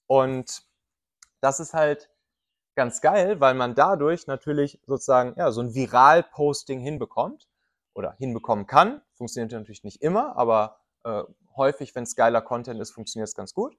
Und 0.06 0.64
das 1.42 1.60
ist 1.60 1.74
halt 1.74 2.12
ganz 2.76 3.02
geil, 3.02 3.40
weil 3.40 3.56
man 3.56 3.74
dadurch 3.74 4.28
natürlich 4.28 4.80
sozusagen 4.86 5.34
ja, 5.38 5.52
so 5.52 5.62
ein 5.62 5.74
Viral-Posting 5.74 6.80
hinbekommt 6.80 7.50
oder 7.96 8.14
hinbekommen 8.14 8.68
kann. 8.68 9.02
Funktioniert 9.16 9.52
natürlich 9.52 9.84
nicht 9.84 10.04
immer, 10.04 10.38
aber 10.38 10.80
äh, 11.04 11.24
häufig, 11.56 11.96
wenn 11.96 12.04
es 12.04 12.16
geiler 12.16 12.42
Content 12.42 12.80
ist, 12.80 12.92
funktioniert 12.92 13.28
es 13.28 13.36
ganz 13.36 13.54
gut. 13.54 13.78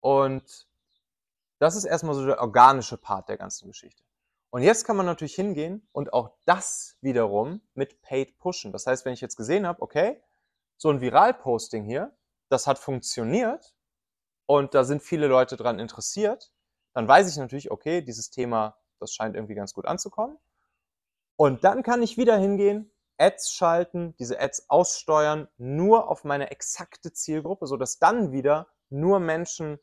Und 0.00 0.68
das 1.58 1.76
ist 1.76 1.84
erstmal 1.84 2.14
so 2.14 2.24
der 2.24 2.40
organische 2.40 2.96
Part 2.96 3.28
der 3.28 3.36
ganzen 3.36 3.68
Geschichte. 3.68 4.02
Und 4.50 4.62
jetzt 4.62 4.84
kann 4.84 4.96
man 4.96 5.06
natürlich 5.06 5.34
hingehen 5.34 5.86
und 5.92 6.12
auch 6.12 6.30
das 6.46 6.96
wiederum 7.00 7.60
mit 7.74 8.00
Paid 8.00 8.38
pushen. 8.38 8.72
Das 8.72 8.86
heißt, 8.86 9.04
wenn 9.04 9.12
ich 9.12 9.20
jetzt 9.20 9.36
gesehen 9.36 9.66
habe, 9.66 9.82
okay, 9.82 10.22
so 10.78 10.88
ein 10.90 11.00
Viral-Posting 11.00 11.84
hier, 11.84 12.16
das 12.48 12.66
hat 12.66 12.78
funktioniert 12.78 13.74
und 14.46 14.74
da 14.74 14.84
sind 14.84 15.02
viele 15.02 15.26
Leute 15.26 15.56
dran 15.56 15.78
interessiert, 15.78 16.50
dann 16.94 17.06
weiß 17.06 17.30
ich 17.30 17.36
natürlich, 17.36 17.70
okay, 17.70 18.00
dieses 18.00 18.30
Thema, 18.30 18.78
das 19.00 19.12
scheint 19.12 19.34
irgendwie 19.34 19.54
ganz 19.54 19.74
gut 19.74 19.86
anzukommen. 19.86 20.38
Und 21.36 21.62
dann 21.64 21.82
kann 21.82 22.02
ich 22.02 22.16
wieder 22.16 22.38
hingehen, 22.38 22.90
Ads 23.18 23.52
schalten, 23.52 24.14
diese 24.18 24.40
Ads 24.40 24.70
aussteuern, 24.70 25.48
nur 25.56 26.08
auf 26.08 26.24
meine 26.24 26.50
exakte 26.50 27.12
Zielgruppe, 27.12 27.66
sodass 27.66 27.98
dann 27.98 28.32
wieder 28.32 28.68
nur 28.90 29.20
Menschen 29.20 29.78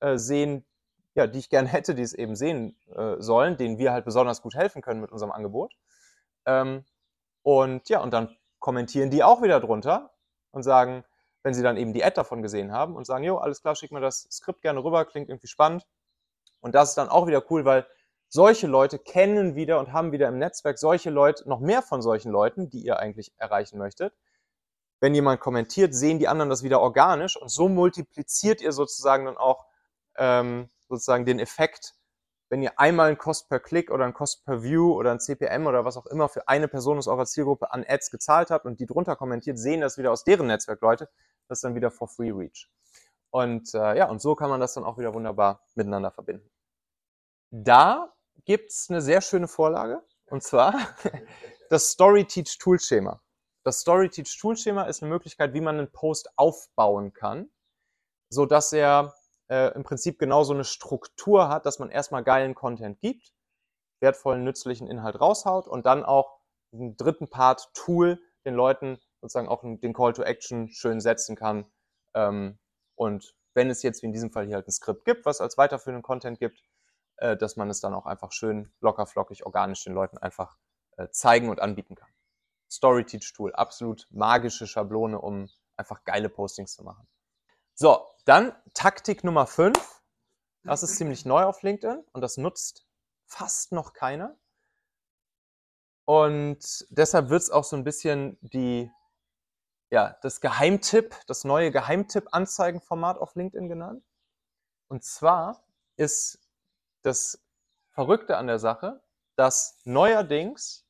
äh, 0.00 0.16
sehen, 0.16 0.66
ja, 1.14 1.26
die 1.26 1.38
ich 1.38 1.50
gerne 1.50 1.68
hätte, 1.68 1.94
die 1.94 2.02
es 2.02 2.12
eben 2.12 2.36
sehen 2.36 2.76
äh, 2.94 3.16
sollen, 3.18 3.56
denen 3.56 3.78
wir 3.78 3.92
halt 3.92 4.04
besonders 4.04 4.42
gut 4.42 4.54
helfen 4.54 4.82
können 4.82 5.00
mit 5.00 5.12
unserem 5.12 5.32
Angebot. 5.32 5.74
Ähm, 6.46 6.84
und 7.42 7.88
ja, 7.88 8.00
und 8.00 8.12
dann 8.12 8.36
kommentieren 8.58 9.10
die 9.10 9.24
auch 9.24 9.42
wieder 9.42 9.60
drunter 9.60 10.12
und 10.50 10.62
sagen, 10.62 11.04
wenn 11.42 11.54
sie 11.54 11.62
dann 11.62 11.76
eben 11.76 11.94
die 11.94 12.04
Ad 12.04 12.16
davon 12.16 12.42
gesehen 12.42 12.72
haben 12.72 12.96
und 12.96 13.06
sagen, 13.06 13.24
jo, 13.24 13.38
alles 13.38 13.62
klar, 13.62 13.74
schick 13.74 13.92
mir 13.92 14.00
das 14.00 14.28
Skript 14.30 14.62
gerne 14.62 14.84
rüber, 14.84 15.04
klingt 15.06 15.28
irgendwie 15.28 15.46
spannend. 15.46 15.86
Und 16.60 16.74
das 16.74 16.90
ist 16.90 16.98
dann 16.98 17.08
auch 17.08 17.26
wieder 17.26 17.42
cool, 17.50 17.64
weil 17.64 17.86
solche 18.30 18.68
Leute 18.68 18.98
kennen 18.98 19.56
wieder 19.56 19.80
und 19.80 19.92
haben 19.92 20.12
wieder 20.12 20.28
im 20.28 20.38
Netzwerk 20.38 20.78
solche 20.78 21.10
Leute, 21.10 21.48
noch 21.48 21.58
mehr 21.60 21.82
von 21.82 22.00
solchen 22.00 22.30
Leuten, 22.30 22.70
die 22.70 22.80
ihr 22.80 22.98
eigentlich 22.98 23.34
erreichen 23.36 23.76
möchtet. 23.76 24.14
Wenn 25.00 25.14
jemand 25.14 25.40
kommentiert, 25.40 25.94
sehen 25.94 26.18
die 26.18 26.28
anderen 26.28 26.48
das 26.48 26.62
wieder 26.62 26.80
organisch 26.80 27.36
und 27.36 27.50
so 27.50 27.68
multipliziert 27.68 28.62
ihr 28.62 28.72
sozusagen 28.72 29.24
dann 29.26 29.36
auch 29.36 29.66
ähm, 30.16 30.70
sozusagen 30.88 31.26
den 31.26 31.40
Effekt, 31.40 31.94
wenn 32.50 32.62
ihr 32.62 32.78
einmal 32.78 33.08
ein 33.08 33.18
Cost 33.18 33.48
per 33.48 33.58
Klick 33.58 33.90
oder 33.90 34.04
ein 34.04 34.14
Cost 34.14 34.44
per 34.44 34.62
View 34.62 34.92
oder 34.92 35.10
ein 35.10 35.20
CPM 35.20 35.66
oder 35.66 35.84
was 35.84 35.96
auch 35.96 36.06
immer 36.06 36.28
für 36.28 36.46
eine 36.48 36.68
Person 36.68 36.98
aus 36.98 37.08
eurer 37.08 37.26
Zielgruppe 37.26 37.72
an 37.72 37.84
Ads 37.86 38.10
gezahlt 38.10 38.50
habt 38.50 38.64
und 38.64 38.78
die 38.78 38.86
drunter 38.86 39.16
kommentiert, 39.16 39.58
sehen 39.58 39.80
das 39.80 39.98
wieder 39.98 40.12
aus 40.12 40.22
deren 40.22 40.46
Netzwerk 40.46 40.80
Leute, 40.82 41.08
das 41.48 41.58
ist 41.58 41.64
dann 41.64 41.74
wieder 41.74 41.90
for 41.90 42.06
free 42.06 42.30
reach. 42.30 42.68
Und 43.30 43.74
äh, 43.74 43.96
ja, 43.96 44.08
und 44.08 44.20
so 44.20 44.34
kann 44.36 44.50
man 44.50 44.60
das 44.60 44.74
dann 44.74 44.84
auch 44.84 44.98
wieder 44.98 45.14
wunderbar 45.14 45.64
miteinander 45.74 46.10
verbinden. 46.10 46.48
Da 47.50 48.12
gibt's 48.44 48.90
eine 48.90 49.00
sehr 49.00 49.20
schöne 49.20 49.48
Vorlage 49.48 50.02
und 50.26 50.42
zwar 50.42 50.74
das 51.70 51.90
Story 51.90 52.24
Teach 52.24 52.58
Tool 52.58 52.78
Schema. 52.78 53.22
Das 53.64 53.80
Story 53.80 54.08
Teach 54.08 54.38
Tool 54.38 54.56
Schema 54.56 54.84
ist 54.84 55.02
eine 55.02 55.10
Möglichkeit, 55.10 55.54
wie 55.54 55.60
man 55.60 55.78
einen 55.78 55.92
Post 55.92 56.30
aufbauen 56.36 57.12
kann, 57.12 57.50
so 58.30 58.46
dass 58.46 58.72
er 58.72 59.14
äh, 59.50 59.74
im 59.74 59.82
Prinzip 59.82 60.18
genauso 60.18 60.54
eine 60.54 60.64
Struktur 60.64 61.48
hat, 61.48 61.66
dass 61.66 61.78
man 61.78 61.90
erstmal 61.90 62.24
geilen 62.24 62.54
Content 62.54 63.00
gibt, 63.00 63.32
wertvollen, 64.00 64.44
nützlichen 64.44 64.88
Inhalt 64.88 65.20
raushaut 65.20 65.68
und 65.68 65.86
dann 65.86 66.04
auch 66.04 66.40
einen 66.72 66.96
dritten 66.96 67.28
Part 67.28 67.70
Tool 67.74 68.20
den 68.46 68.54
Leuten 68.54 68.98
sozusagen 69.20 69.48
auch 69.48 69.62
den 69.62 69.92
Call 69.92 70.12
to 70.12 70.22
Action 70.22 70.68
schön 70.68 71.00
setzen 71.00 71.36
kann. 71.36 71.70
Ähm, 72.14 72.58
und 72.94 73.34
wenn 73.54 73.68
es 73.70 73.82
jetzt 73.82 74.02
wie 74.02 74.06
in 74.06 74.12
diesem 74.12 74.30
Fall 74.30 74.46
hier 74.46 74.56
halt 74.56 74.68
ein 74.68 74.72
Skript 74.72 75.04
gibt, 75.04 75.26
was 75.26 75.40
als 75.40 75.58
weiterführenden 75.58 76.02
Content 76.02 76.38
gibt, 76.38 76.62
äh, 77.20 77.36
dass 77.36 77.56
man 77.56 77.70
es 77.70 77.80
dann 77.80 77.94
auch 77.94 78.06
einfach 78.06 78.32
schön 78.32 78.72
locker, 78.80 79.06
flockig, 79.06 79.44
organisch 79.46 79.84
den 79.84 79.92
Leuten 79.92 80.18
einfach 80.18 80.56
äh, 80.96 81.08
zeigen 81.10 81.48
und 81.48 81.60
anbieten 81.60 81.94
kann. 81.94 82.08
Story 82.70 83.04
Teach 83.04 83.32
Tool, 83.34 83.54
absolut 83.54 84.06
magische 84.10 84.66
Schablone, 84.66 85.20
um 85.20 85.48
einfach 85.76 86.04
geile 86.04 86.28
Postings 86.28 86.74
zu 86.74 86.82
machen. 86.82 87.06
So, 87.74 88.06
dann 88.24 88.54
Taktik 88.74 89.24
Nummer 89.24 89.46
5. 89.46 89.76
Das 90.64 90.82
ist 90.82 90.96
ziemlich 90.96 91.24
neu 91.24 91.44
auf 91.44 91.62
LinkedIn 91.62 92.04
und 92.12 92.20
das 92.20 92.36
nutzt 92.36 92.86
fast 93.26 93.72
noch 93.72 93.92
keiner. 93.92 94.36
Und 96.04 96.86
deshalb 96.90 97.30
wird 97.30 97.42
es 97.42 97.50
auch 97.50 97.64
so 97.64 97.76
ein 97.76 97.84
bisschen 97.84 98.36
die, 98.40 98.90
ja, 99.90 100.18
das 100.22 100.40
Geheimtipp, 100.40 101.16
das 101.26 101.44
neue 101.44 101.70
Geheimtipp-Anzeigenformat 101.70 103.18
auf 103.18 103.34
LinkedIn 103.34 103.68
genannt. 103.68 104.04
Und 104.88 105.04
zwar 105.04 105.64
ist 105.96 106.39
das 107.02 107.42
Verrückte 107.90 108.36
an 108.36 108.46
der 108.46 108.58
Sache, 108.58 109.02
dass 109.36 109.80
neuerdings 109.84 110.86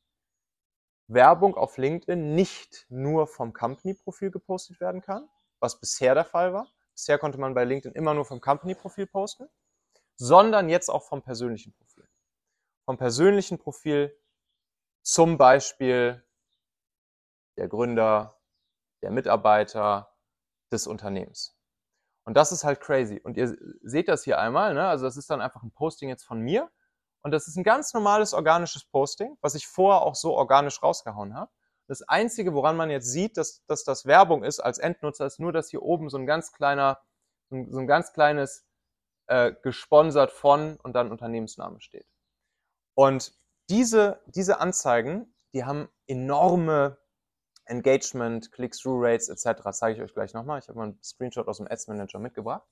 Werbung 1.07 1.57
auf 1.57 1.77
LinkedIn 1.77 2.35
nicht 2.35 2.87
nur 2.88 3.27
vom 3.27 3.53
Company-Profil 3.53 4.31
gepostet 4.31 4.81
werden 4.81 5.01
kann, 5.01 5.29
was 5.59 5.81
bisher 5.81 6.14
der 6.14 6.25
Fall 6.25 6.53
war, 6.53 6.68
Bisher 7.01 7.18
konnte 7.18 7.38
man 7.38 7.55
bei 7.55 7.64
LinkedIn 7.64 7.94
immer 7.94 8.12
nur 8.12 8.27
vom 8.27 8.42
Company-Profil 8.42 9.07
posten, 9.07 9.49
sondern 10.16 10.68
jetzt 10.68 10.90
auch 10.90 11.03
vom 11.03 11.23
persönlichen 11.23 11.73
Profil. 11.73 12.07
Vom 12.85 12.99
persönlichen 12.99 13.59
Profil 13.59 14.14
zum 15.01 15.38
Beispiel 15.38 16.23
der 17.57 17.68
Gründer, 17.68 18.38
der 19.01 19.11
Mitarbeiter 19.11 20.14
des 20.70 20.87
Unternehmens. 20.87 21.59
Und 22.24 22.37
das 22.37 22.52
ist 22.52 22.64
halt 22.64 22.80
crazy. 22.80 23.20
Und 23.22 23.37
ihr 23.37 23.56
seht 23.83 24.09
das 24.09 24.24
hier 24.24 24.38
einmal, 24.38 24.74
ne? 24.74 24.87
also 24.87 25.04
das 25.04 25.16
ist 25.16 25.30
dann 25.30 25.40
einfach 25.40 25.62
ein 25.62 25.72
Posting 25.72 26.09
jetzt 26.09 26.24
von 26.24 26.40
mir. 26.40 26.70
Und 27.22 27.33
das 27.33 27.48
ist 27.48 27.56
ein 27.56 27.64
ganz 27.64 27.92
normales 27.92 28.33
organisches 28.33 28.85
Posting, 28.85 29.37
was 29.40 29.54
ich 29.54 29.66
vorher 29.66 30.02
auch 30.02 30.14
so 30.14 30.35
organisch 30.35 30.83
rausgehauen 30.83 31.35
habe. 31.35 31.50
Das 31.87 32.02
Einzige, 32.02 32.54
woran 32.54 32.76
man 32.76 32.88
jetzt 32.88 33.11
sieht, 33.11 33.37
dass, 33.37 33.64
dass 33.66 33.85
das 33.85 34.06
Werbung 34.06 34.44
ist 34.44 34.61
als 34.61 34.78
Endnutzer, 34.78 35.26
ist 35.26 35.40
nur, 35.40 35.52
dass 35.52 35.70
hier 35.70 35.83
oben 35.83 36.09
so 36.09 36.18
ein 36.18 36.26
ganz 36.26 36.52
kleiner, 36.52 37.00
so 37.50 37.78
ein 37.78 37.87
ganz 37.87 38.12
kleines 38.12 38.64
äh, 39.26 39.52
gesponsert 39.62 40.30
von 40.30 40.76
und 40.76 40.94
dann 40.94 41.11
Unternehmensname 41.11 41.80
steht. 41.80 42.06
Und 42.94 43.33
diese, 43.68 44.20
diese 44.26 44.61
Anzeigen, 44.61 45.35
die 45.52 45.64
haben 45.64 45.88
enorme 46.06 46.98
Engagement, 47.70 48.52
Click-Through-Rates 48.52 49.28
etc. 49.28 49.62
Zeige 49.72 49.96
ich 49.96 50.02
euch 50.02 50.14
gleich 50.14 50.35
nochmal. 50.35 50.59
Ich 50.59 50.68
habe 50.68 50.78
mal 50.78 50.85
einen 50.85 51.02
Screenshot 51.02 51.48
aus 51.48 51.59
dem 51.59 51.68
Ads 51.68 51.88
Manager 51.88 52.18
mitgebracht, 52.18 52.66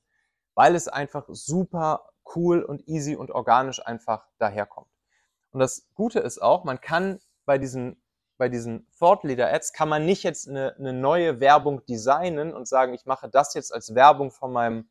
weil 0.54 0.74
es 0.74 0.88
einfach 0.88 1.24
super 1.28 2.10
cool 2.34 2.62
und 2.62 2.86
easy 2.88 3.16
und 3.16 3.30
organisch 3.30 3.84
einfach 3.84 4.26
daherkommt. 4.38 4.90
Und 5.50 5.60
das 5.60 5.88
Gute 5.94 6.20
ist 6.20 6.42
auch, 6.42 6.64
man 6.64 6.80
kann 6.80 7.20
bei 7.46 7.58
diesen 7.58 8.02
bei 8.38 8.48
diesen 8.48 8.86
Thought 8.98 9.24
Leader 9.24 9.52
Ads 9.52 9.72
kann 9.72 9.88
man 9.88 10.06
nicht 10.06 10.22
jetzt 10.22 10.48
eine, 10.48 10.74
eine 10.78 10.92
neue 10.92 11.40
Werbung 11.40 11.84
designen 11.86 12.54
und 12.54 12.68
sagen, 12.68 12.94
ich 12.94 13.04
mache 13.04 13.28
das 13.28 13.52
jetzt 13.54 13.74
als 13.74 13.94
Werbung 13.94 14.30
von 14.30 14.52
meinem 14.52 14.88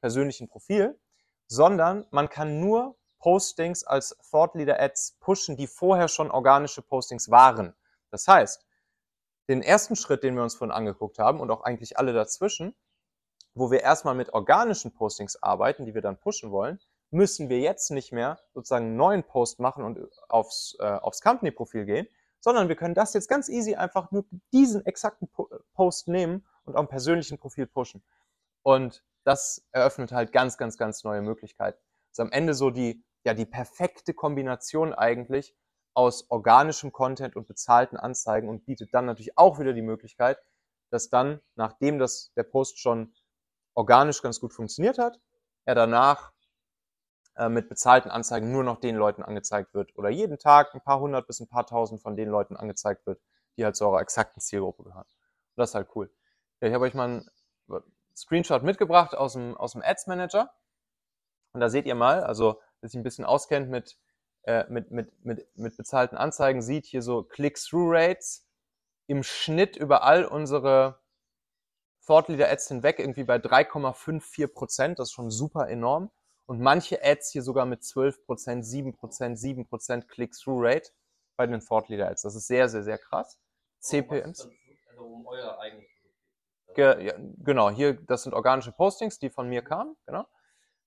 persönlichen 0.00 0.48
Profil, 0.48 1.00
sondern 1.46 2.06
man 2.10 2.28
kann 2.28 2.60
nur 2.60 2.96
Postings 3.18 3.84
als 3.84 4.16
Thought 4.30 4.54
Leader 4.54 4.80
Ads 4.80 5.16
pushen, 5.18 5.56
die 5.56 5.66
vorher 5.66 6.08
schon 6.08 6.30
organische 6.30 6.82
Postings 6.82 7.30
waren. 7.30 7.74
Das 8.10 8.28
heißt, 8.28 8.66
den 9.50 9.62
ersten 9.62 9.96
Schritt, 9.96 10.22
den 10.22 10.36
wir 10.36 10.44
uns 10.44 10.54
vorhin 10.54 10.72
angeguckt 10.72 11.18
haben 11.18 11.40
und 11.40 11.50
auch 11.50 11.62
eigentlich 11.62 11.98
alle 11.98 12.12
dazwischen, 12.12 12.74
wo 13.54 13.72
wir 13.72 13.80
erstmal 13.80 14.14
mit 14.14 14.32
organischen 14.32 14.94
Postings 14.94 15.42
arbeiten, 15.42 15.84
die 15.84 15.94
wir 15.94 16.02
dann 16.02 16.18
pushen 16.18 16.52
wollen, 16.52 16.78
müssen 17.10 17.48
wir 17.48 17.58
jetzt 17.58 17.90
nicht 17.90 18.12
mehr 18.12 18.38
sozusagen 18.54 18.86
einen 18.86 18.96
neuen 18.96 19.24
Post 19.24 19.58
machen 19.58 19.82
und 19.82 19.98
aufs, 20.28 20.76
äh, 20.78 20.84
aufs 20.84 21.20
Company-Profil 21.20 21.84
gehen, 21.84 22.06
sondern 22.38 22.68
wir 22.68 22.76
können 22.76 22.94
das 22.94 23.12
jetzt 23.12 23.28
ganz 23.28 23.48
easy 23.48 23.74
einfach 23.74 24.12
nur 24.12 24.24
diesen 24.52 24.86
exakten 24.86 25.28
Post 25.74 26.06
nehmen 26.06 26.46
und 26.64 26.76
am 26.76 26.86
persönlichen 26.86 27.38
Profil 27.38 27.66
pushen. 27.66 28.04
Und 28.62 29.02
das 29.24 29.66
eröffnet 29.72 30.12
halt 30.12 30.32
ganz, 30.32 30.56
ganz, 30.58 30.78
ganz 30.78 31.02
neue 31.02 31.22
Möglichkeiten. 31.22 31.78
Das 32.10 32.18
ist 32.18 32.20
am 32.20 32.30
Ende 32.30 32.54
so 32.54 32.70
die, 32.70 33.02
ja, 33.24 33.34
die 33.34 33.46
perfekte 33.46 34.14
Kombination 34.14 34.94
eigentlich 34.94 35.56
aus 35.94 36.30
organischem 36.30 36.92
Content 36.92 37.36
und 37.36 37.48
bezahlten 37.48 37.96
Anzeigen 37.96 38.48
und 38.48 38.64
bietet 38.64 38.94
dann 38.94 39.06
natürlich 39.06 39.36
auch 39.36 39.58
wieder 39.58 39.72
die 39.72 39.82
Möglichkeit, 39.82 40.38
dass 40.90 41.10
dann, 41.10 41.40
nachdem 41.54 41.98
das, 41.98 42.32
der 42.36 42.44
Post 42.44 42.78
schon 42.78 43.14
organisch 43.74 44.22
ganz 44.22 44.40
gut 44.40 44.52
funktioniert 44.52 44.98
hat, 44.98 45.20
er 45.64 45.74
danach 45.74 46.32
äh, 47.36 47.48
mit 47.48 47.68
bezahlten 47.68 48.10
Anzeigen 48.10 48.50
nur 48.52 48.64
noch 48.64 48.80
den 48.80 48.96
Leuten 48.96 49.22
angezeigt 49.22 49.72
wird 49.74 49.96
oder 49.96 50.10
jeden 50.10 50.38
Tag 50.38 50.74
ein 50.74 50.80
paar 50.80 51.00
hundert 51.00 51.26
bis 51.26 51.40
ein 51.40 51.48
paar 51.48 51.66
tausend 51.66 52.00
von 52.02 52.16
den 52.16 52.28
Leuten 52.28 52.56
angezeigt 52.56 53.06
wird, 53.06 53.20
die 53.56 53.64
halt 53.64 53.76
zu 53.76 53.86
eurer 53.86 54.00
exakten 54.00 54.40
Zielgruppe 54.40 54.84
gehören. 54.84 55.06
Und 55.06 55.56
das 55.56 55.70
ist 55.70 55.74
halt 55.74 55.88
cool. 55.94 56.12
Ja, 56.60 56.68
ich 56.68 56.74
habe 56.74 56.84
euch 56.84 56.94
mal 56.94 57.04
einen 57.04 57.30
Screenshot 58.16 58.62
mitgebracht 58.62 59.14
aus 59.14 59.34
dem, 59.34 59.56
aus 59.56 59.72
dem 59.72 59.82
Ads 59.82 60.06
Manager. 60.06 60.52
Und 61.52 61.60
da 61.60 61.68
seht 61.68 61.86
ihr 61.86 61.94
mal, 61.94 62.22
also, 62.22 62.60
dass 62.80 62.92
sich 62.92 63.00
ein 63.00 63.04
bisschen 63.04 63.24
auskennt 63.24 63.70
mit 63.70 63.98
äh, 64.42 64.64
mit, 64.68 64.90
mit, 64.90 65.24
mit, 65.24 65.46
mit 65.56 65.76
bezahlten 65.76 66.16
Anzeigen 66.16 66.62
sieht, 66.62 66.86
hier 66.86 67.02
so 67.02 67.22
Click-Through-Rates 67.22 68.46
im 69.06 69.22
Schnitt 69.22 69.76
über 69.76 70.02
all 70.04 70.24
unsere 70.24 71.00
Thought 72.06 72.28
Leader 72.28 72.50
Ads 72.50 72.68
hinweg 72.68 72.98
irgendwie 72.98 73.24
bei 73.24 73.36
3,54 73.36 74.46
Prozent. 74.48 74.98
Das 74.98 75.08
ist 75.08 75.12
schon 75.12 75.30
super 75.30 75.68
enorm. 75.68 76.10
Und 76.46 76.60
manche 76.60 77.04
Ads 77.04 77.30
hier 77.30 77.42
sogar 77.42 77.66
mit 77.66 77.84
12 77.84 78.24
Prozent, 78.24 78.66
7 78.66 78.96
Prozent, 78.96 79.38
7 79.38 79.66
Prozent 79.68 80.08
Click-Through-Rate 80.08 80.90
bei 81.36 81.46
den 81.46 81.60
Thought 81.60 81.88
Leader 81.88 82.08
Ads. 82.08 82.22
Das 82.22 82.34
ist 82.34 82.46
sehr, 82.46 82.68
sehr, 82.68 82.82
sehr 82.82 82.98
krass. 82.98 83.38
CPMs. 83.80 84.48
Also 84.90 85.04
um 85.04 85.26
euer 85.26 85.58
eigenes 85.58 85.84
Ge 86.74 87.04
ja, 87.04 87.14
genau, 87.38 87.70
hier, 87.70 87.94
das 87.94 88.22
sind 88.22 88.32
organische 88.32 88.72
Postings, 88.72 89.18
die 89.18 89.30
von 89.30 89.48
mir 89.48 89.62
kamen, 89.62 89.96
genau. 90.06 90.26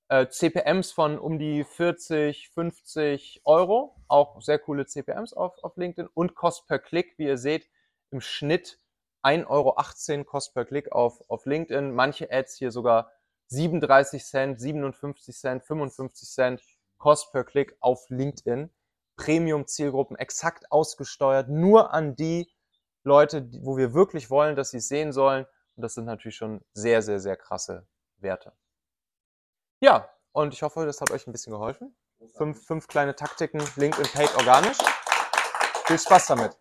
Äh, 0.09 0.27
CPMs 0.27 0.91
von 0.91 1.17
um 1.17 1.39
die 1.39 1.63
40, 1.63 2.49
50 2.49 3.41
Euro, 3.45 3.95
auch 4.07 4.41
sehr 4.41 4.59
coole 4.59 4.85
CPMs 4.85 5.33
auf, 5.33 5.63
auf 5.63 5.77
LinkedIn 5.77 6.09
und 6.13 6.35
Cost 6.35 6.67
per 6.67 6.79
Klick, 6.79 7.17
wie 7.17 7.25
ihr 7.25 7.37
seht, 7.37 7.69
im 8.11 8.21
Schnitt 8.21 8.79
1,18 9.23 9.47
Euro 9.47 10.23
Cost 10.25 10.53
per 10.53 10.65
Klick 10.65 10.91
auf, 10.91 11.21
auf 11.29 11.45
LinkedIn. 11.45 11.93
Manche 11.93 12.31
Ads 12.31 12.57
hier 12.57 12.71
sogar 12.71 13.11
37 13.47 14.23
Cent, 14.23 14.59
57 14.59 15.35
Cent, 15.35 15.63
55 15.63 16.29
Cent 16.29 16.61
Cost 16.97 17.31
per 17.31 17.43
Klick 17.43 17.75
auf 17.79 18.09
LinkedIn. 18.09 18.69
Premium-Zielgruppen 19.15 20.17
exakt 20.17 20.71
ausgesteuert, 20.71 21.47
nur 21.47 21.93
an 21.93 22.15
die 22.15 22.51
Leute, 23.03 23.47
wo 23.61 23.77
wir 23.77 23.93
wirklich 23.93 24.29
wollen, 24.29 24.55
dass 24.55 24.71
sie 24.71 24.77
es 24.77 24.87
sehen 24.87 25.13
sollen. 25.13 25.45
Und 25.75 25.83
das 25.83 25.93
sind 25.93 26.05
natürlich 26.05 26.35
schon 26.35 26.61
sehr, 26.73 27.01
sehr, 27.01 27.19
sehr 27.19 27.35
krasse 27.35 27.87
Werte. 28.17 28.53
Ja, 29.83 30.07
und 30.31 30.53
ich 30.53 30.63
hoffe, 30.63 30.85
das 30.85 31.01
hat 31.01 31.11
euch 31.11 31.27
ein 31.27 31.33
bisschen 31.33 31.51
geholfen. 31.51 31.93
Fünf, 32.37 32.65
fünf 32.65 32.87
kleine 32.87 33.17
Taktiken, 33.17 33.61
LinkedIn 33.75 34.09
Paid 34.13 34.33
organisch. 34.37 34.77
Viel 35.87 35.99
Spaß 35.99 36.27
damit. 36.27 36.57